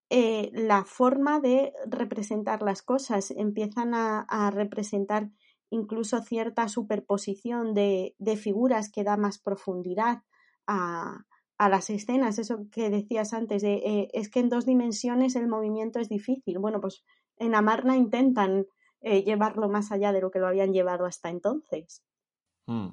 [0.09, 3.31] eh, la forma de representar las cosas.
[3.31, 5.29] Empiezan a, representar
[5.69, 10.23] incluso cierta superposición de, figuras que da más profundidad
[10.65, 11.25] a,
[11.59, 12.39] las escenas.
[12.39, 16.59] Eso que decías antes, de, eh, es que en dos dimensiones el movimiento es difícil.
[16.59, 17.03] Bueno, pues
[17.37, 18.65] en Amarna intentan
[19.01, 22.03] eh, llevarlo más allá de lo que lo habían llevado hasta entonces.
[22.65, 22.89] Hmm.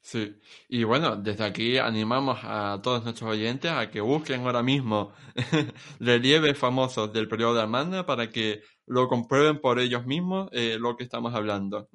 [0.00, 0.36] Sí,
[0.68, 5.12] y bueno, desde aquí animamos a todos nuestros oyentes a que busquen ahora mismo
[5.98, 10.96] relieves famosos del periodo de Amanda para que lo comprueben por ellos mismos eh, lo
[10.96, 11.88] que estamos hablando.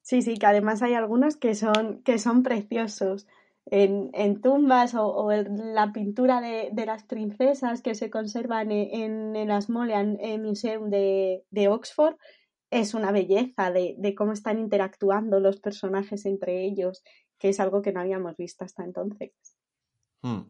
[0.00, 3.26] Sí, sí, que además hay algunos que son, que son preciosos.
[3.66, 10.90] en, tumbas o, la pintura de, las princesas que se conservan en, el Asmolean Museum
[10.90, 12.16] de, Oxford
[12.70, 17.04] es una belleza de, cómo están interactuando los personajes entre ellos,
[17.42, 19.32] que es algo que no habíamos visto hasta entonces.
[20.22, 20.42] Hmm.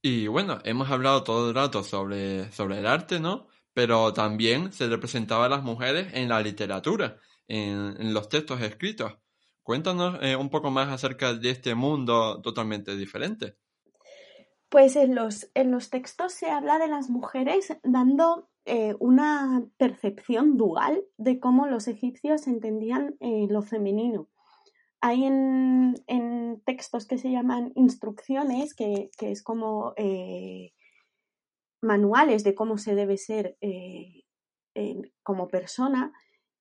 [0.00, 3.48] Y bueno, hemos hablado todo el rato sobre, sobre el arte, ¿no?
[3.74, 9.18] Pero también se representaba a las mujeres en la literatura, en los textos escritos.
[9.62, 13.58] Cuéntanos eh, un poco más acerca de este mundo totalmente diferente.
[14.70, 20.56] Pues en los, en los textos se habla de las mujeres dando eh, una percepción
[20.56, 24.30] dual de cómo los egipcios entendían eh, lo femenino.
[25.02, 29.94] Hay en, textos que se llaman instrucciones, que, es como
[31.82, 33.58] manuales de cómo se debe ser
[35.22, 36.12] como persona,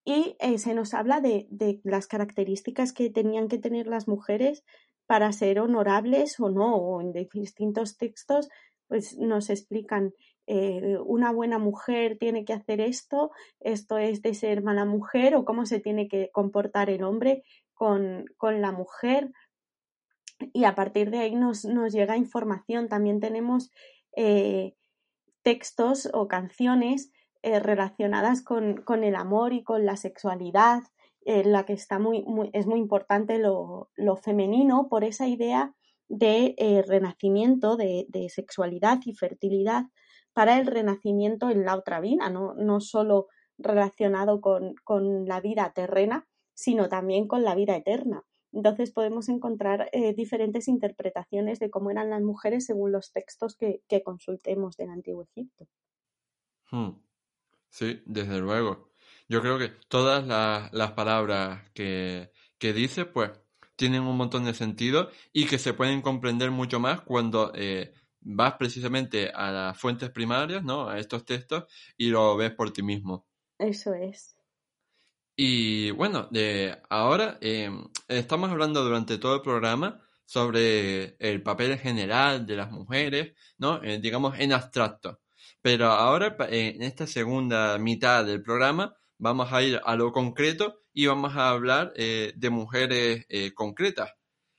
[0.06, 1.48] y eh, se nos habla de,
[1.84, 4.64] las características que tenían que tener las mujeres
[5.06, 8.50] para ser honorables o no, o en distintos textos
[8.88, 10.14] pues nos explican
[10.48, 15.46] eh, una buena mujer tiene que hacer esto, esto es de ser mala mujer o
[15.46, 17.44] cómo se tiene que comportar el hombre
[17.82, 19.32] con, la mujer
[20.54, 22.90] y a partir de ahí nos, llega información.
[22.90, 23.72] También tenemos
[24.16, 24.76] eh,
[25.42, 30.84] textos o canciones eh, relacionadas con, el amor y con la sexualidad,
[31.26, 33.90] en la que está muy, es muy importante lo,
[34.22, 35.74] femenino por esa idea
[36.08, 39.86] de eh, renacimiento, de, sexualidad y fertilidad
[40.34, 44.76] para el renacimiento en la otra vida, no, no solo relacionado con,
[45.26, 48.24] la vida terrena, sino también con la vida eterna.
[48.54, 53.82] Entonces podemos encontrar eh, diferentes interpretaciones de cómo eran las mujeres según los textos que,
[54.04, 55.68] consultemos del Antiguo Egipto.
[56.70, 56.92] Hmm.
[57.70, 58.92] Sí, desde luego.
[59.30, 63.32] Yo creo que todas las, palabras que, que dice, pues,
[63.78, 68.54] tienen un montón de sentido y que se pueden comprender mucho más cuando eh, vas
[68.54, 70.88] precisamente a las fuentes primarias, ¿no?
[70.88, 71.66] A estos textos
[71.98, 73.26] y lo ves por ti mismo.
[73.58, 74.36] Eso es.
[75.36, 76.30] Y bueno,
[76.90, 77.70] ahora eh,
[78.08, 83.82] estamos hablando durante todo el programa sobre el papel general de las mujeres, ¿no?
[83.84, 85.22] Eh, digamos en abstracto.
[85.62, 91.06] Pero ahora, en esta segunda mitad del programa, vamos a ir a lo concreto y
[91.06, 94.12] vamos a hablar eh, de mujeres eh, concretas.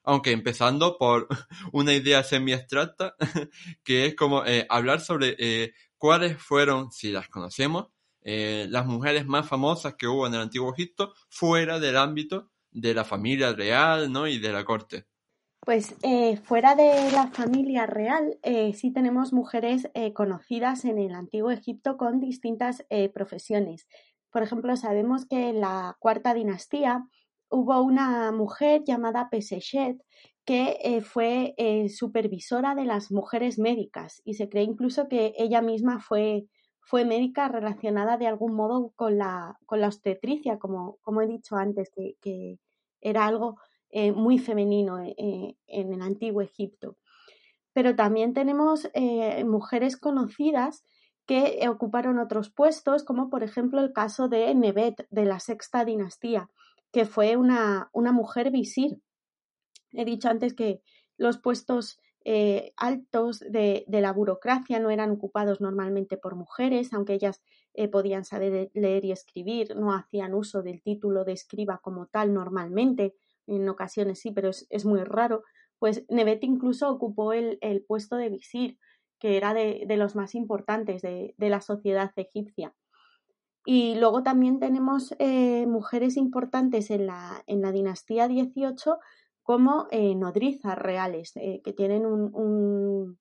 [0.05, 1.29] Aunque empezando por
[1.73, 3.17] una idea semi-abstracta,
[3.85, 7.89] que es como eh, hablar sobre cuáles fueron, si las conocemos,
[8.25, 13.05] las mujeres más famosas que hubo en el Antiguo Egipto fuera del ámbito de la
[13.05, 14.27] familia real ¿no?
[14.27, 15.07] y de la corte.
[15.65, 21.15] Pues eh, fuera de la familia real, eh, sí tenemos mujeres eh, conocidas en el
[21.15, 23.87] antiguo Egipto con distintas profesiones.
[24.33, 27.07] Por ejemplo, sabemos que en la cuarta dinastía
[27.49, 30.03] hubo una mujer llamada Pesechet
[30.45, 31.55] que fue
[31.89, 36.47] supervisora de las mujeres médicas y se cree incluso que ella misma fue,
[36.83, 41.57] fue médica relacionada de algún modo con la, con la obstetricia, como, como he dicho
[41.57, 42.59] antes, que, que
[43.01, 43.57] era algo
[43.91, 46.97] eh, muy femenino eh, eh, en el antiguo Egipto.
[47.75, 48.87] Pero también tenemos
[49.47, 50.85] mujeres conocidas
[51.25, 56.51] que ocuparon otros puestos, como por ejemplo el caso de Nebet de la sexta dinastía,
[56.91, 58.99] que fue una, una mujer visir.
[59.93, 60.83] He dicho antes que
[61.17, 61.99] los puestos
[62.77, 67.43] altos de, la burocracia no eran ocupados normalmente por mujeres, aunque ellas
[67.91, 73.15] podían saber leer y escribir, no hacían uso del título de escriba como tal normalmente,
[73.47, 75.43] en ocasiones sí, pero es, muy raro,
[75.79, 78.79] pues Nebet incluso ocupó el, puesto de visir,
[79.19, 82.75] que era de, los más importantes de, la sociedad egipcia.
[83.65, 88.99] Y luego también tenemos eh, mujeres importantes en la, en la dinastía 18
[89.53, 93.19] como eh, nodrizas reales, eh, que tienen un,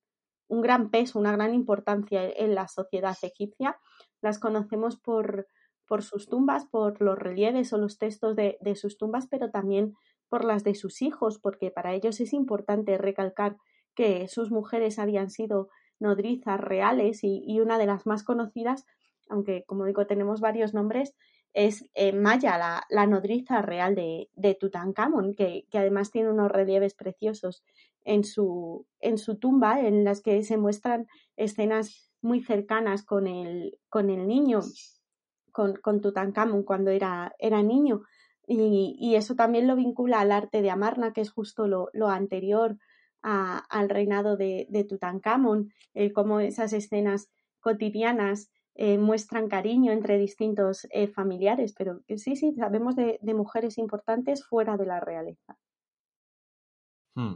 [0.47, 3.77] un, gran peso, una gran importancia en la sociedad egipcia.
[4.21, 5.47] Las conocemos por,
[5.85, 9.93] por sus tumbas, por los relieves o los textos de, de sus tumbas, pero también
[10.29, 13.57] por las de sus hijos, porque para ellos es importante recalcar
[13.93, 15.67] que sus mujeres habían sido
[15.99, 18.85] nodrizas reales y, una de las más conocidas,
[19.27, 21.13] aunque como digo tenemos varios nombres,
[21.53, 22.57] es eh, Maya,
[22.89, 27.63] la, nodriza real de, de Tutankamón, que, además tiene unos relieves preciosos
[28.03, 33.79] en su, en su tumba, en las que se muestran escenas muy cercanas con el,
[33.89, 34.61] con el niño,
[35.51, 38.03] con, con Tutankamón cuando era, era niño.
[38.47, 42.77] Y, eso también lo vincula al arte de Amarna, que es justo lo, anterior
[43.21, 50.87] al reinado de, de Tutankamón, eh, cómo esas escenas cotidianas eh, muestran cariño entre distintos
[50.91, 55.57] eh, familiares, pero sí, sí, sabemos de, mujeres importantes fuera de la realeza.
[57.15, 57.35] Hmm.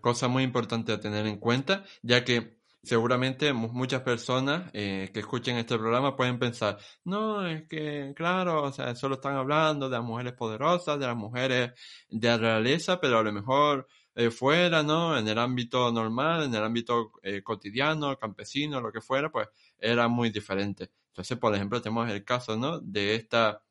[0.00, 5.56] Cosa muy importante a tener en cuenta, ya que seguramente muchas personas eh, que escuchen
[5.56, 10.04] este programa pueden pensar, no, es que, claro, o sea, solo están hablando de las
[10.04, 11.72] mujeres poderosas, de las mujeres
[12.08, 15.16] de la realeza, pero a lo mejor eh, fuera, ¿no?
[15.16, 19.48] En el ámbito normal, en el ámbito eh, cotidiano, campesino, lo que fuera, pues
[19.82, 20.90] era muy diferente.
[21.08, 22.80] Entonces, por ejemplo, tenemos el caso, ¿no?
[22.80, 23.62] De esta,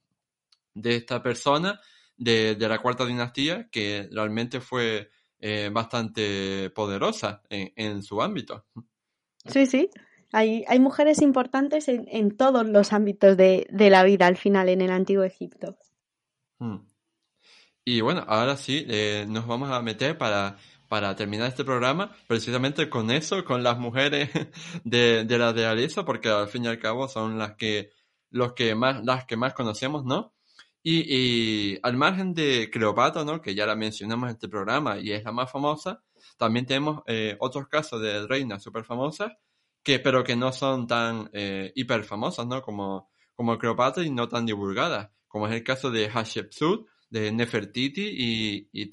[0.73, 1.79] de esta persona
[2.17, 5.09] de, de la cuarta dinastía que realmente fue
[5.71, 8.63] bastante poderosa en, en su ámbito.
[9.47, 9.89] Sí, sí.
[10.31, 14.69] Hay, hay mujeres importantes en, en todos los ámbitos de, de, la vida al final
[14.69, 15.77] en el antiguo Egipto.
[16.59, 16.77] Hmm.
[17.83, 20.57] Y bueno, ahora sí, eh, nos vamos a meter para,
[20.91, 24.29] para terminar este programa precisamente con eso, con las mujeres
[24.83, 27.91] de, de la porque al fin y al cabo son las que,
[28.29, 30.33] los que más, las que más conocemos, ¿no?
[30.83, 33.41] Y, al margen de Cleopatra, ¿no?
[33.41, 36.03] Que ya la mencionamos en este programa y es la más famosa,
[36.37, 39.31] también tenemos eh, otros casos de reinas súper famosas,
[39.81, 42.61] que, pero que no son tan eh, hiper famosas, ¿no?
[42.61, 48.09] Como, como Cleopatra y no tan divulgadas, como es el caso de Hatshepsut, de Nefertiti
[48.11, 48.89] y, y.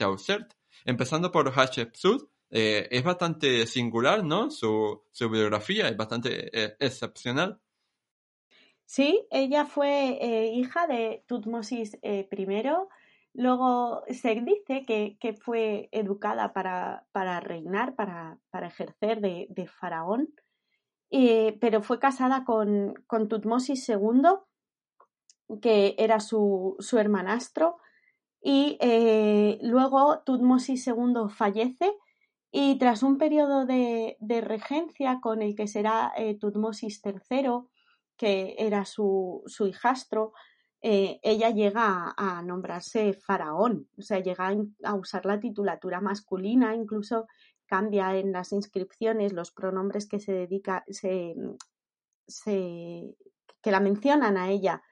[0.85, 4.51] Empezando por Hatshepsut, eh, es bastante singular, ¿no?
[4.51, 7.61] Su, su biografía es bastante eh, excepcional.
[8.87, 12.27] Sí, ella fue eh, hija de Tutmosis I,
[13.35, 20.35] Luego se dice que, que fue educada para, para reinar, para, para, ejercer de, faraón,
[21.61, 24.23] pero fue casada con, con, Tutmosis II,
[25.61, 27.79] que era su, su hermanastro,
[28.41, 31.93] y eh, luego Tutmosis II fallece
[32.51, 37.69] y tras un periodo de, de regencia con el que será eh, Tutmosis III,
[38.17, 40.33] que era su, su hijastro,
[40.81, 47.27] eh, ella llega a, nombrarse faraón, o sea, llega a, usar la titulatura masculina, incluso
[47.67, 51.35] cambia en las inscripciones los pronombres que se dedica, se,
[52.27, 53.17] se
[53.61, 54.83] que la mencionan a ella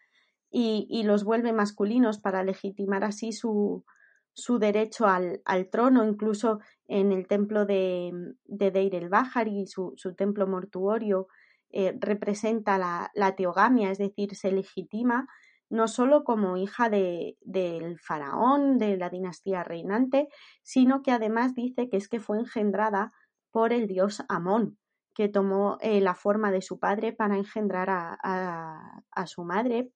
[0.59, 3.85] y, los vuelve masculinos para legitimar así su,
[4.33, 8.11] su derecho al, al, trono, incluso en el templo de,
[8.47, 11.29] de Deir el Bahari, su, su templo mortuorio,
[11.71, 15.29] eh, representa la, teogamia, es decir, se legitima
[15.69, 20.29] no solo como hija de, del faraón, de la dinastía reinante,
[20.63, 23.13] sino que además dice que es que fue engendrada
[23.51, 24.79] por el dios Amón,
[25.13, 29.91] que tomó eh, la forma de su padre para engendrar a, a su madre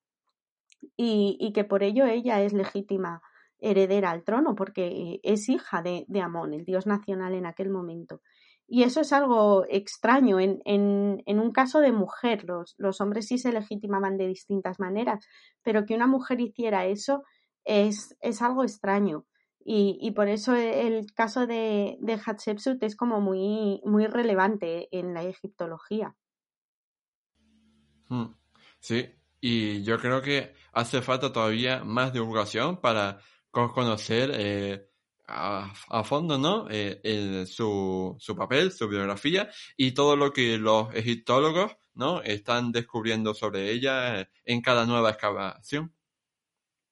[0.96, 3.22] y, que por ello ella es legítima
[3.58, 8.22] heredera al trono, porque es hija de, Amón, el dios nacional en aquel momento.
[8.66, 10.38] Y eso es algo extraño.
[10.40, 15.26] En, un caso de mujer, los, hombres sí se legitimaban de distintas maneras,
[15.62, 17.24] pero que una mujer hiciera eso
[17.64, 19.26] es, algo extraño.
[19.62, 25.22] Y, por eso el caso de, de Hatshepsut es como muy, muy relevante en la
[25.22, 26.16] egiptología.
[28.08, 28.34] Hmm.
[28.80, 33.20] Sí, y yo creo que hace falta todavía más divulgación para
[33.50, 34.88] conocer eh,
[35.26, 36.66] a, fondo, ¿no?
[36.70, 42.22] Eh, su, su papel, su biografía y todo lo que los egiptólogos, ¿no?
[42.22, 45.94] Están descubriendo sobre ella en cada nueva excavación.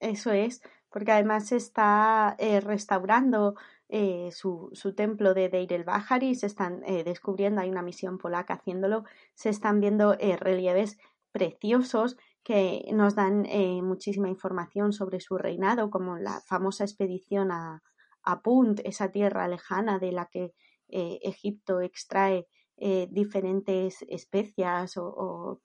[0.00, 3.56] Eso es, porque además se está eh, restaurando
[3.88, 8.18] eh, su, su, templo de Deir el Bahari, se están eh, descubriendo, hay una misión
[8.18, 10.98] polaca haciéndolo, se están viendo eh, relieves
[11.32, 12.16] preciosos
[12.48, 17.82] que nos dan eh, muchísima información sobre su reinado, como la famosa expedición a,
[18.22, 20.54] a Punt, esa tierra lejana de la que
[20.88, 22.46] eh, Egipto extrae
[22.78, 25.60] eh, diferentes especias o, o,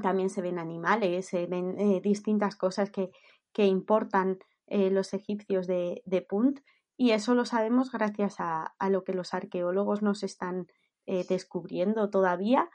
[0.00, 3.10] también se ven animales, se ven distintas cosas que,
[3.52, 6.60] que importan los egipcios de, de, Punt.
[6.96, 10.68] Y eso lo sabemos gracias a, a lo que los arqueólogos nos están
[11.04, 12.70] descubriendo todavía.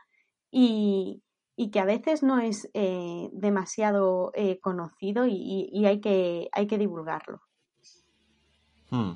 [0.51, 1.23] Y,
[1.55, 4.31] y, que a veces no es eh, demasiado
[4.61, 7.41] conocido y, y hay, que, hay que divulgarlo.
[8.89, 9.13] Hmm.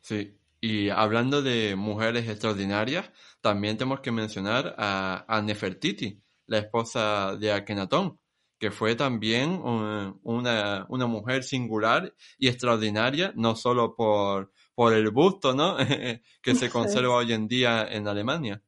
[0.00, 7.36] Sí, y hablando de mujeres extraordinarias, también tenemos que mencionar a, a Nefertiti, la esposa
[7.36, 8.18] de Akenatón,
[8.58, 15.10] que fue también un, una, una, mujer singular y extraordinaria, no solo por, por el
[15.10, 15.76] busto, ¿no?
[16.42, 18.62] que se conserva hoy en día en Alemania.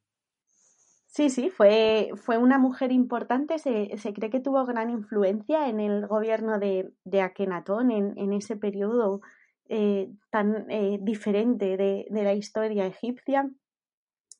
[1.15, 5.79] Sí, sí, fue, fue una mujer importante, se, se, cree que tuvo gran influencia en
[5.79, 9.21] el gobierno de, de Akenatón en, en ese periodo
[9.69, 13.51] eh, tan eh, diferente de, de, la historia egipcia.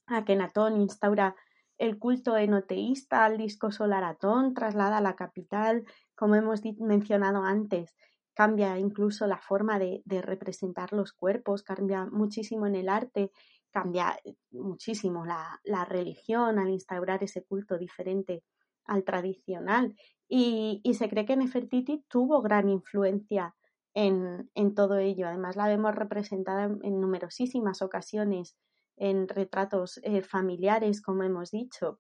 [0.07, 1.37] Akenatón instaura
[1.77, 7.95] el culto enoteísta al disco solar Atón, traslada a la capital, como hemos mencionado antes,
[8.35, 13.31] cambia incluso la forma de, representar los cuerpos, cambia muchísimo en el arte,
[13.73, 14.19] cambia
[14.51, 18.45] muchísimo la, religión al instaurar ese culto diferente
[18.85, 19.95] al tradicional.
[20.29, 23.55] Y, se cree que Nefertiti tuvo gran influencia
[23.95, 25.27] en, todo ello.
[25.27, 28.57] Además, la vemos representada en, numerosísimas ocasiones
[28.97, 31.99] en retratos eh, familiares, como hemos dicho.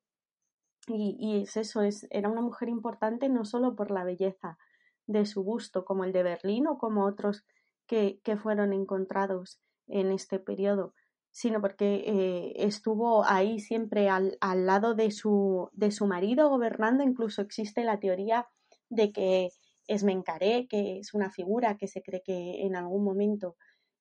[0.88, 4.58] Y, es eso, es, era una mujer importante no solo por la belleza
[5.06, 7.44] de su gusto, como el de Berlín o como otros
[7.86, 10.94] que, fueron encontrados en este periodo,
[11.32, 17.02] sino porque eh, estuvo ahí siempre al, al, lado de su, de su marido gobernando.
[17.02, 18.46] Incluso existe la teoría
[18.90, 19.50] de que
[19.88, 23.56] Esmencaré, que es una figura que se cree que en algún momento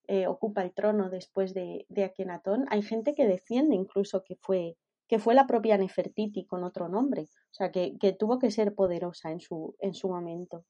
[0.07, 2.65] eh, ocupa el trono después de, de Akenatón.
[2.69, 4.77] Hay gente que defiende incluso que fue,
[5.07, 8.75] que fue la propia Nefertiti con otro nombre, o sea, que, que tuvo que ser
[8.75, 10.65] poderosa en su, en su momento.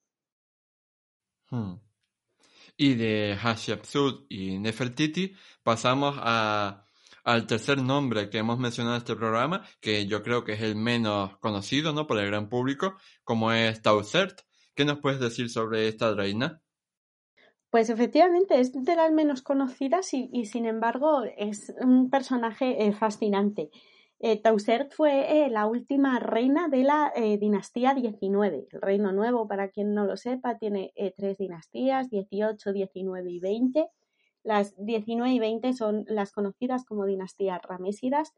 [1.49, 1.73] Hmm.
[2.83, 6.83] Y de Hatshepsut y Nefertiti pasamos a,
[7.23, 10.75] al tercer nombre que hemos mencionado en este programa, que yo creo que es el
[10.75, 12.07] menos conocido ¿no?
[12.07, 14.41] por el gran público, como es Tausert.
[14.73, 16.59] ¿Qué nos puedes decir sobre esta reina?
[17.69, 22.93] Pues efectivamente es de las menos conocidas y, y sin embargo es un personaje eh,
[22.93, 23.69] fascinante.
[24.23, 28.67] Eh, Tausert fue eh, la última reina de la eh, dinastía 19.
[28.69, 33.89] El Reino Nuevo, para quien no lo sepa, tiene tres dinastías, 18, 19 y 20.
[34.43, 38.35] Las 19 y 20 son las conocidas como dinastías ramésidas.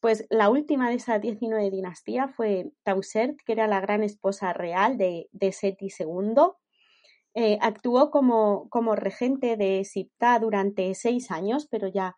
[0.00, 4.96] Pues la última de esa 19 dinastía fue Tausert, que era la gran esposa real
[4.96, 7.56] de, Seti II.
[7.60, 12.16] actuó como, como regente de Siptah durante seis años, pero ya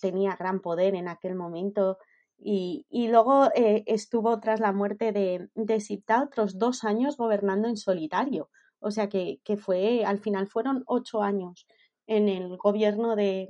[0.00, 1.98] tenía gran poder en aquel momento
[2.42, 8.48] y, luego eh, estuvo tras la muerte de, de otros dos años gobernando en solitario.
[8.80, 11.66] O sea que, fue, al final fueron ocho años
[12.06, 13.48] en el gobierno de,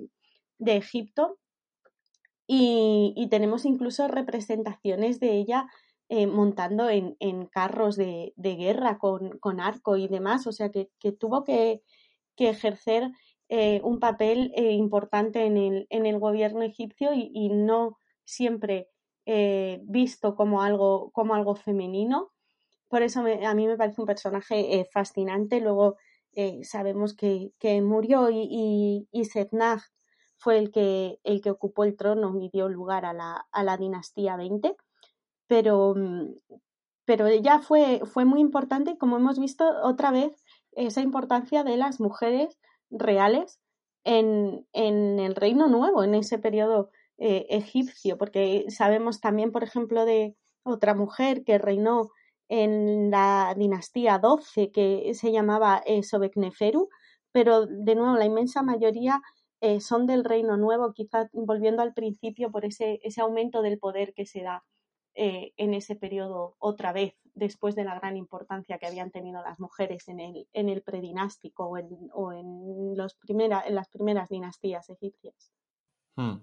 [0.59, 1.39] Egipto
[2.47, 5.67] y, tenemos incluso representaciones de ella
[6.09, 10.49] eh, montando en, carros de, guerra con, arco y demás.
[10.49, 11.83] O sea que, tuvo que,
[12.37, 13.13] que ejercer
[13.53, 18.89] eh, un papel eh, importante en el, en el, gobierno egipcio y, no siempre
[19.27, 22.31] eh, visto como algo, como algo femenino.
[22.87, 25.61] Por eso a mí me parece un personaje fascinante.
[25.61, 25.97] Luego
[26.63, 27.51] sabemos que,
[27.83, 29.25] murió y, y,
[30.39, 33.77] fue el que, el que ocupó el trono y dio lugar a la, a la
[33.77, 34.77] dinastía 20.
[35.49, 36.35] Pero, mm,
[37.05, 41.99] pero ella fue, fue muy importante, como hemos visto otra vez, esa importancia de las
[41.99, 42.61] mujeres
[42.91, 43.61] reales
[44.05, 50.05] en, en el Reino Nuevo, en ese periodo eh, egipcio, porque sabemos también, por ejemplo,
[50.05, 52.11] de otra mujer que reinó
[52.49, 56.89] en la dinastía 12 que se llamaba eh, Sobekneferu,
[57.33, 59.21] pero de nuevo la inmensa mayoría
[59.61, 64.15] eh, son del Reino Nuevo, quizás volviendo al principio por ese, ese aumento del poder
[64.15, 64.65] que se da
[65.23, 69.61] eh, en ese periodo otra vez, después de la gran importancia que habían tenido las
[69.61, 74.31] mujeres en el, en el predinástico o en, o en, los primera, en las primeras
[74.31, 75.53] dinastías egipcias.
[76.17, 76.37] Hmm.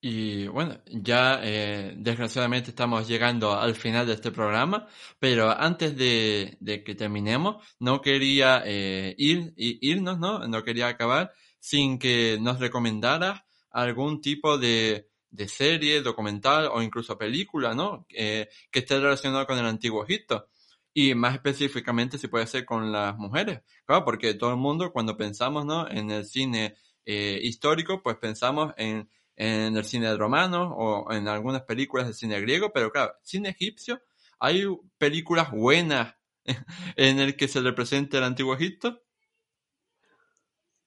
[0.00, 4.88] Y bueno, ya eh, desgraciadamente estamos llegando al final de este programa,
[5.18, 6.56] pero antes de,
[6.86, 10.48] que terminemos, no quería eh, ir, irnos, ¿no?
[10.48, 17.16] No quería acabar sin que nos recomendaras algún tipo de, de serie, documental o incluso
[17.16, 18.06] película, ¿no?
[18.08, 20.48] que esté relacionado con el antiguo Egipto.
[20.92, 23.60] Y más específicamente si puede ser con las mujeres.
[23.84, 25.88] Claro, porque todo el mundo cuando pensamos, ¿no?
[25.88, 26.74] En el cine
[27.04, 32.40] eh, histórico, pues pensamos en, en el cine romano o en algunas películas del cine
[32.40, 34.02] griego, pero claro, cine egipcio,
[34.40, 34.64] hay
[34.98, 36.14] películas buenas
[36.96, 39.02] en el que se representa el antiguo Egipto.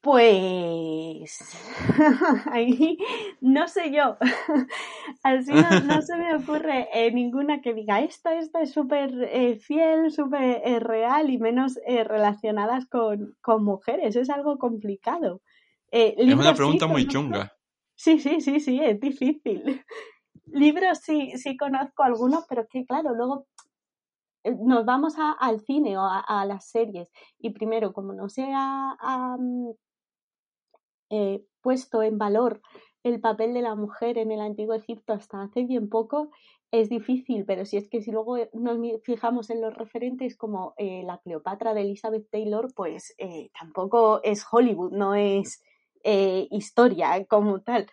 [0.04, 1.40] Pues
[2.52, 2.98] ahí
[3.40, 4.18] no sé yo.
[5.24, 9.56] Así no, no, se me ocurre eh, ninguna que diga esta, esta es súper eh,
[9.56, 14.18] fiel, súper eh, real y menos relacionadas con, con, mujeres.
[14.18, 15.42] Es algo complicado.
[15.90, 17.54] es una pregunta muy chunga.
[17.96, 19.86] Sí, sí, sí, sí, es difícil.
[20.48, 23.48] Libros sí, sí conozco algunos, pero que claro, luego
[24.44, 28.98] nos vamos al cine o a, las series y primero, como no sea
[31.16, 32.60] eh, puesto en valor
[33.04, 36.32] el papel de la mujer en el antiguo Egipto hasta hace bien poco,
[36.72, 41.04] es difícil, pero si es que si luego nos fijamos en los referentes como eh,
[41.06, 45.62] la Cleopatra de Elizabeth Taylor, pues eh, tampoco es Hollywood, no es
[46.04, 47.86] historia como tal.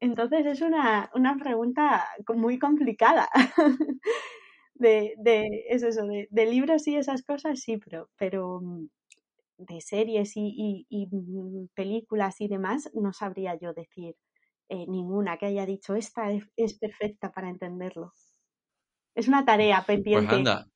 [0.00, 3.28] Entonces es una, una pregunta muy complicada.
[4.78, 5.88] de, de, eso,
[6.30, 8.86] de, libros y esas cosas, sí, pero, pero mm,
[9.58, 14.16] de series y, mm, películas y demás, no sabría yo decir
[14.68, 18.12] eh, ninguna que haya dicho esta es, perfecta para entenderlo.
[19.14, 20.26] Es una tarea pues pendiente.
[20.26, 20.66] Pues anda,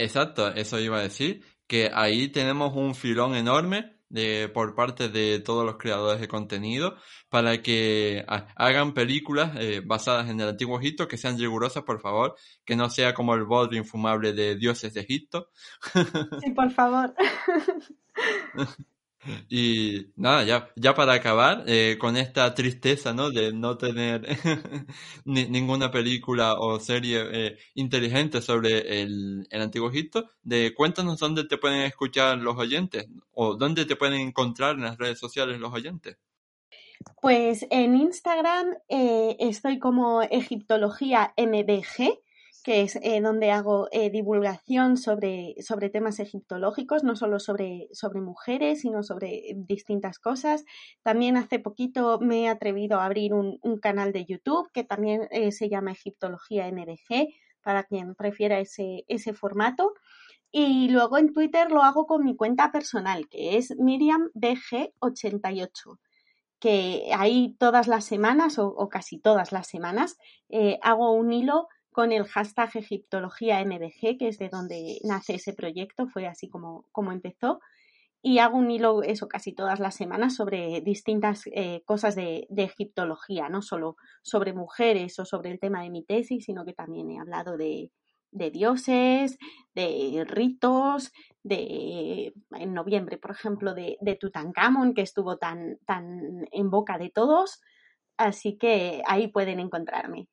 [0.00, 5.40] exacto, eso iba a decir, que ahí tenemos un filón enorme de, por parte de
[5.40, 6.96] todos los creadores de contenido
[7.28, 12.36] para que hagan películas eh, basadas en el antiguo Egipto que sean rigurosas, por favor,
[12.64, 15.50] que no sea como el bodrio infumable de dioses de Egipto.
[16.42, 17.14] Sí, por favor.
[19.48, 23.30] Y nada, ya, ya para acabar, eh, con esta tristeza, ¿no?
[23.30, 24.26] De no tener
[25.24, 31.58] ninguna película o serie eh, inteligente sobre el, el, Antiguo Egipto, de cuéntanos dónde te
[31.58, 36.16] pueden escuchar los oyentes o dónde te pueden encontrar en las redes sociales los oyentes.
[37.20, 42.18] Pues en Instagram eh, estoy como Egiptología MBG
[42.66, 48.20] que es eh, donde hago eh, divulgación sobre, sobre, temas egiptológicos, no solo sobre, sobre,
[48.20, 50.64] mujeres, sino sobre distintas cosas.
[51.04, 55.52] También hace poquito me he atrevido a abrir un, canal de YouTube que también eh,
[55.52, 57.28] se llama Egiptología NBG,
[57.62, 59.94] para quien prefiera ese, ese formato.
[60.50, 65.98] Y luego en Twitter lo hago con mi cuenta personal, que es MiriamBG88
[66.58, 70.16] que ahí todas las semanas o, casi todas las semanas
[70.82, 76.06] hago un hilo con el hashtag Egiptología MBG, que es de donde nace ese proyecto,
[76.08, 77.58] fue así como, como empezó.
[78.20, 83.48] Y hago un hilo, eso casi todas las semanas, sobre distintas eh, cosas de, egiptología,
[83.48, 87.18] no solo sobre mujeres o sobre el tema de mi tesis, sino que también he
[87.18, 87.90] hablado de,
[88.30, 89.38] dioses,
[89.74, 96.68] de ritos, de en noviembre, por ejemplo, de, de Tutankamón, que estuvo tan, tan en
[96.68, 97.62] boca de todos.
[98.18, 100.28] Así que ahí pueden encontrarme.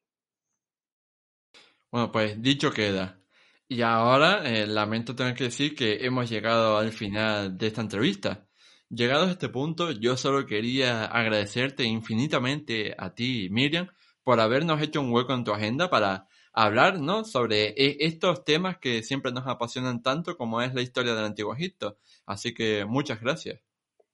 [1.94, 3.20] Bueno, pues dicho queda.
[3.68, 8.48] Y ahora eh, lamento tener que decir que hemos llegado al final de esta entrevista.
[8.90, 13.90] Llegado a este punto, yo solo quería agradecerte infinitamente a ti, Miriam,
[14.24, 17.26] por habernos hecho un hueco en tu agenda para hablar ¿no?
[17.26, 21.54] sobre e, estos temas que siempre nos apasionan tanto como es la historia del Antiguo
[21.54, 22.00] Egipto.
[22.26, 23.62] Así que muchas gracias.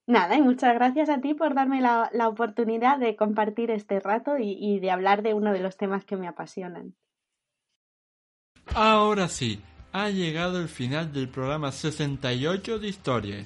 [0.05, 4.82] Nada, y muchas gracias a ti por darme la, oportunidad de compartir este rato y
[4.82, 6.93] de hablar de uno de los temas que me apasionan.
[8.76, 9.59] Ahora sí,
[9.91, 13.45] ha llegado el final del programa 68 de Historia.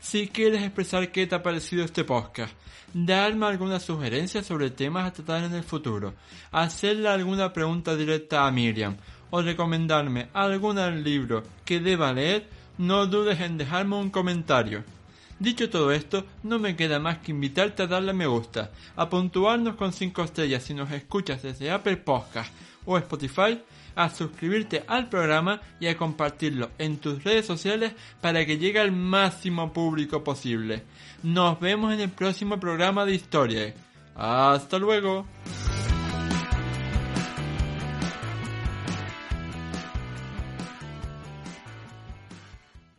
[0.00, 2.54] Si quieres expresar qué te ha parecido este podcast,
[2.94, 6.14] darme alguna sugerencia sobre temas a tratar en el futuro,
[6.50, 8.96] hacerle alguna pregunta directa a Miriam
[9.30, 12.48] o recomendarme algún libro que deba leer,
[12.78, 14.82] no dudes en dejarme un comentario.
[15.38, 19.08] Dicho todo esto, no me queda más que invitarte a darle a me gusta, a
[19.08, 22.52] puntuarnos con 5 estrellas si nos escuchas desde Apple Podcast
[22.86, 23.60] o Spotify
[23.94, 28.92] a suscribirte al programa y a compartirlo en tus redes sociales para que llegue al
[28.92, 30.82] máximo público posible.
[31.22, 33.74] Nos vemos en el próximo programa de historia.
[34.14, 35.26] Hasta luego.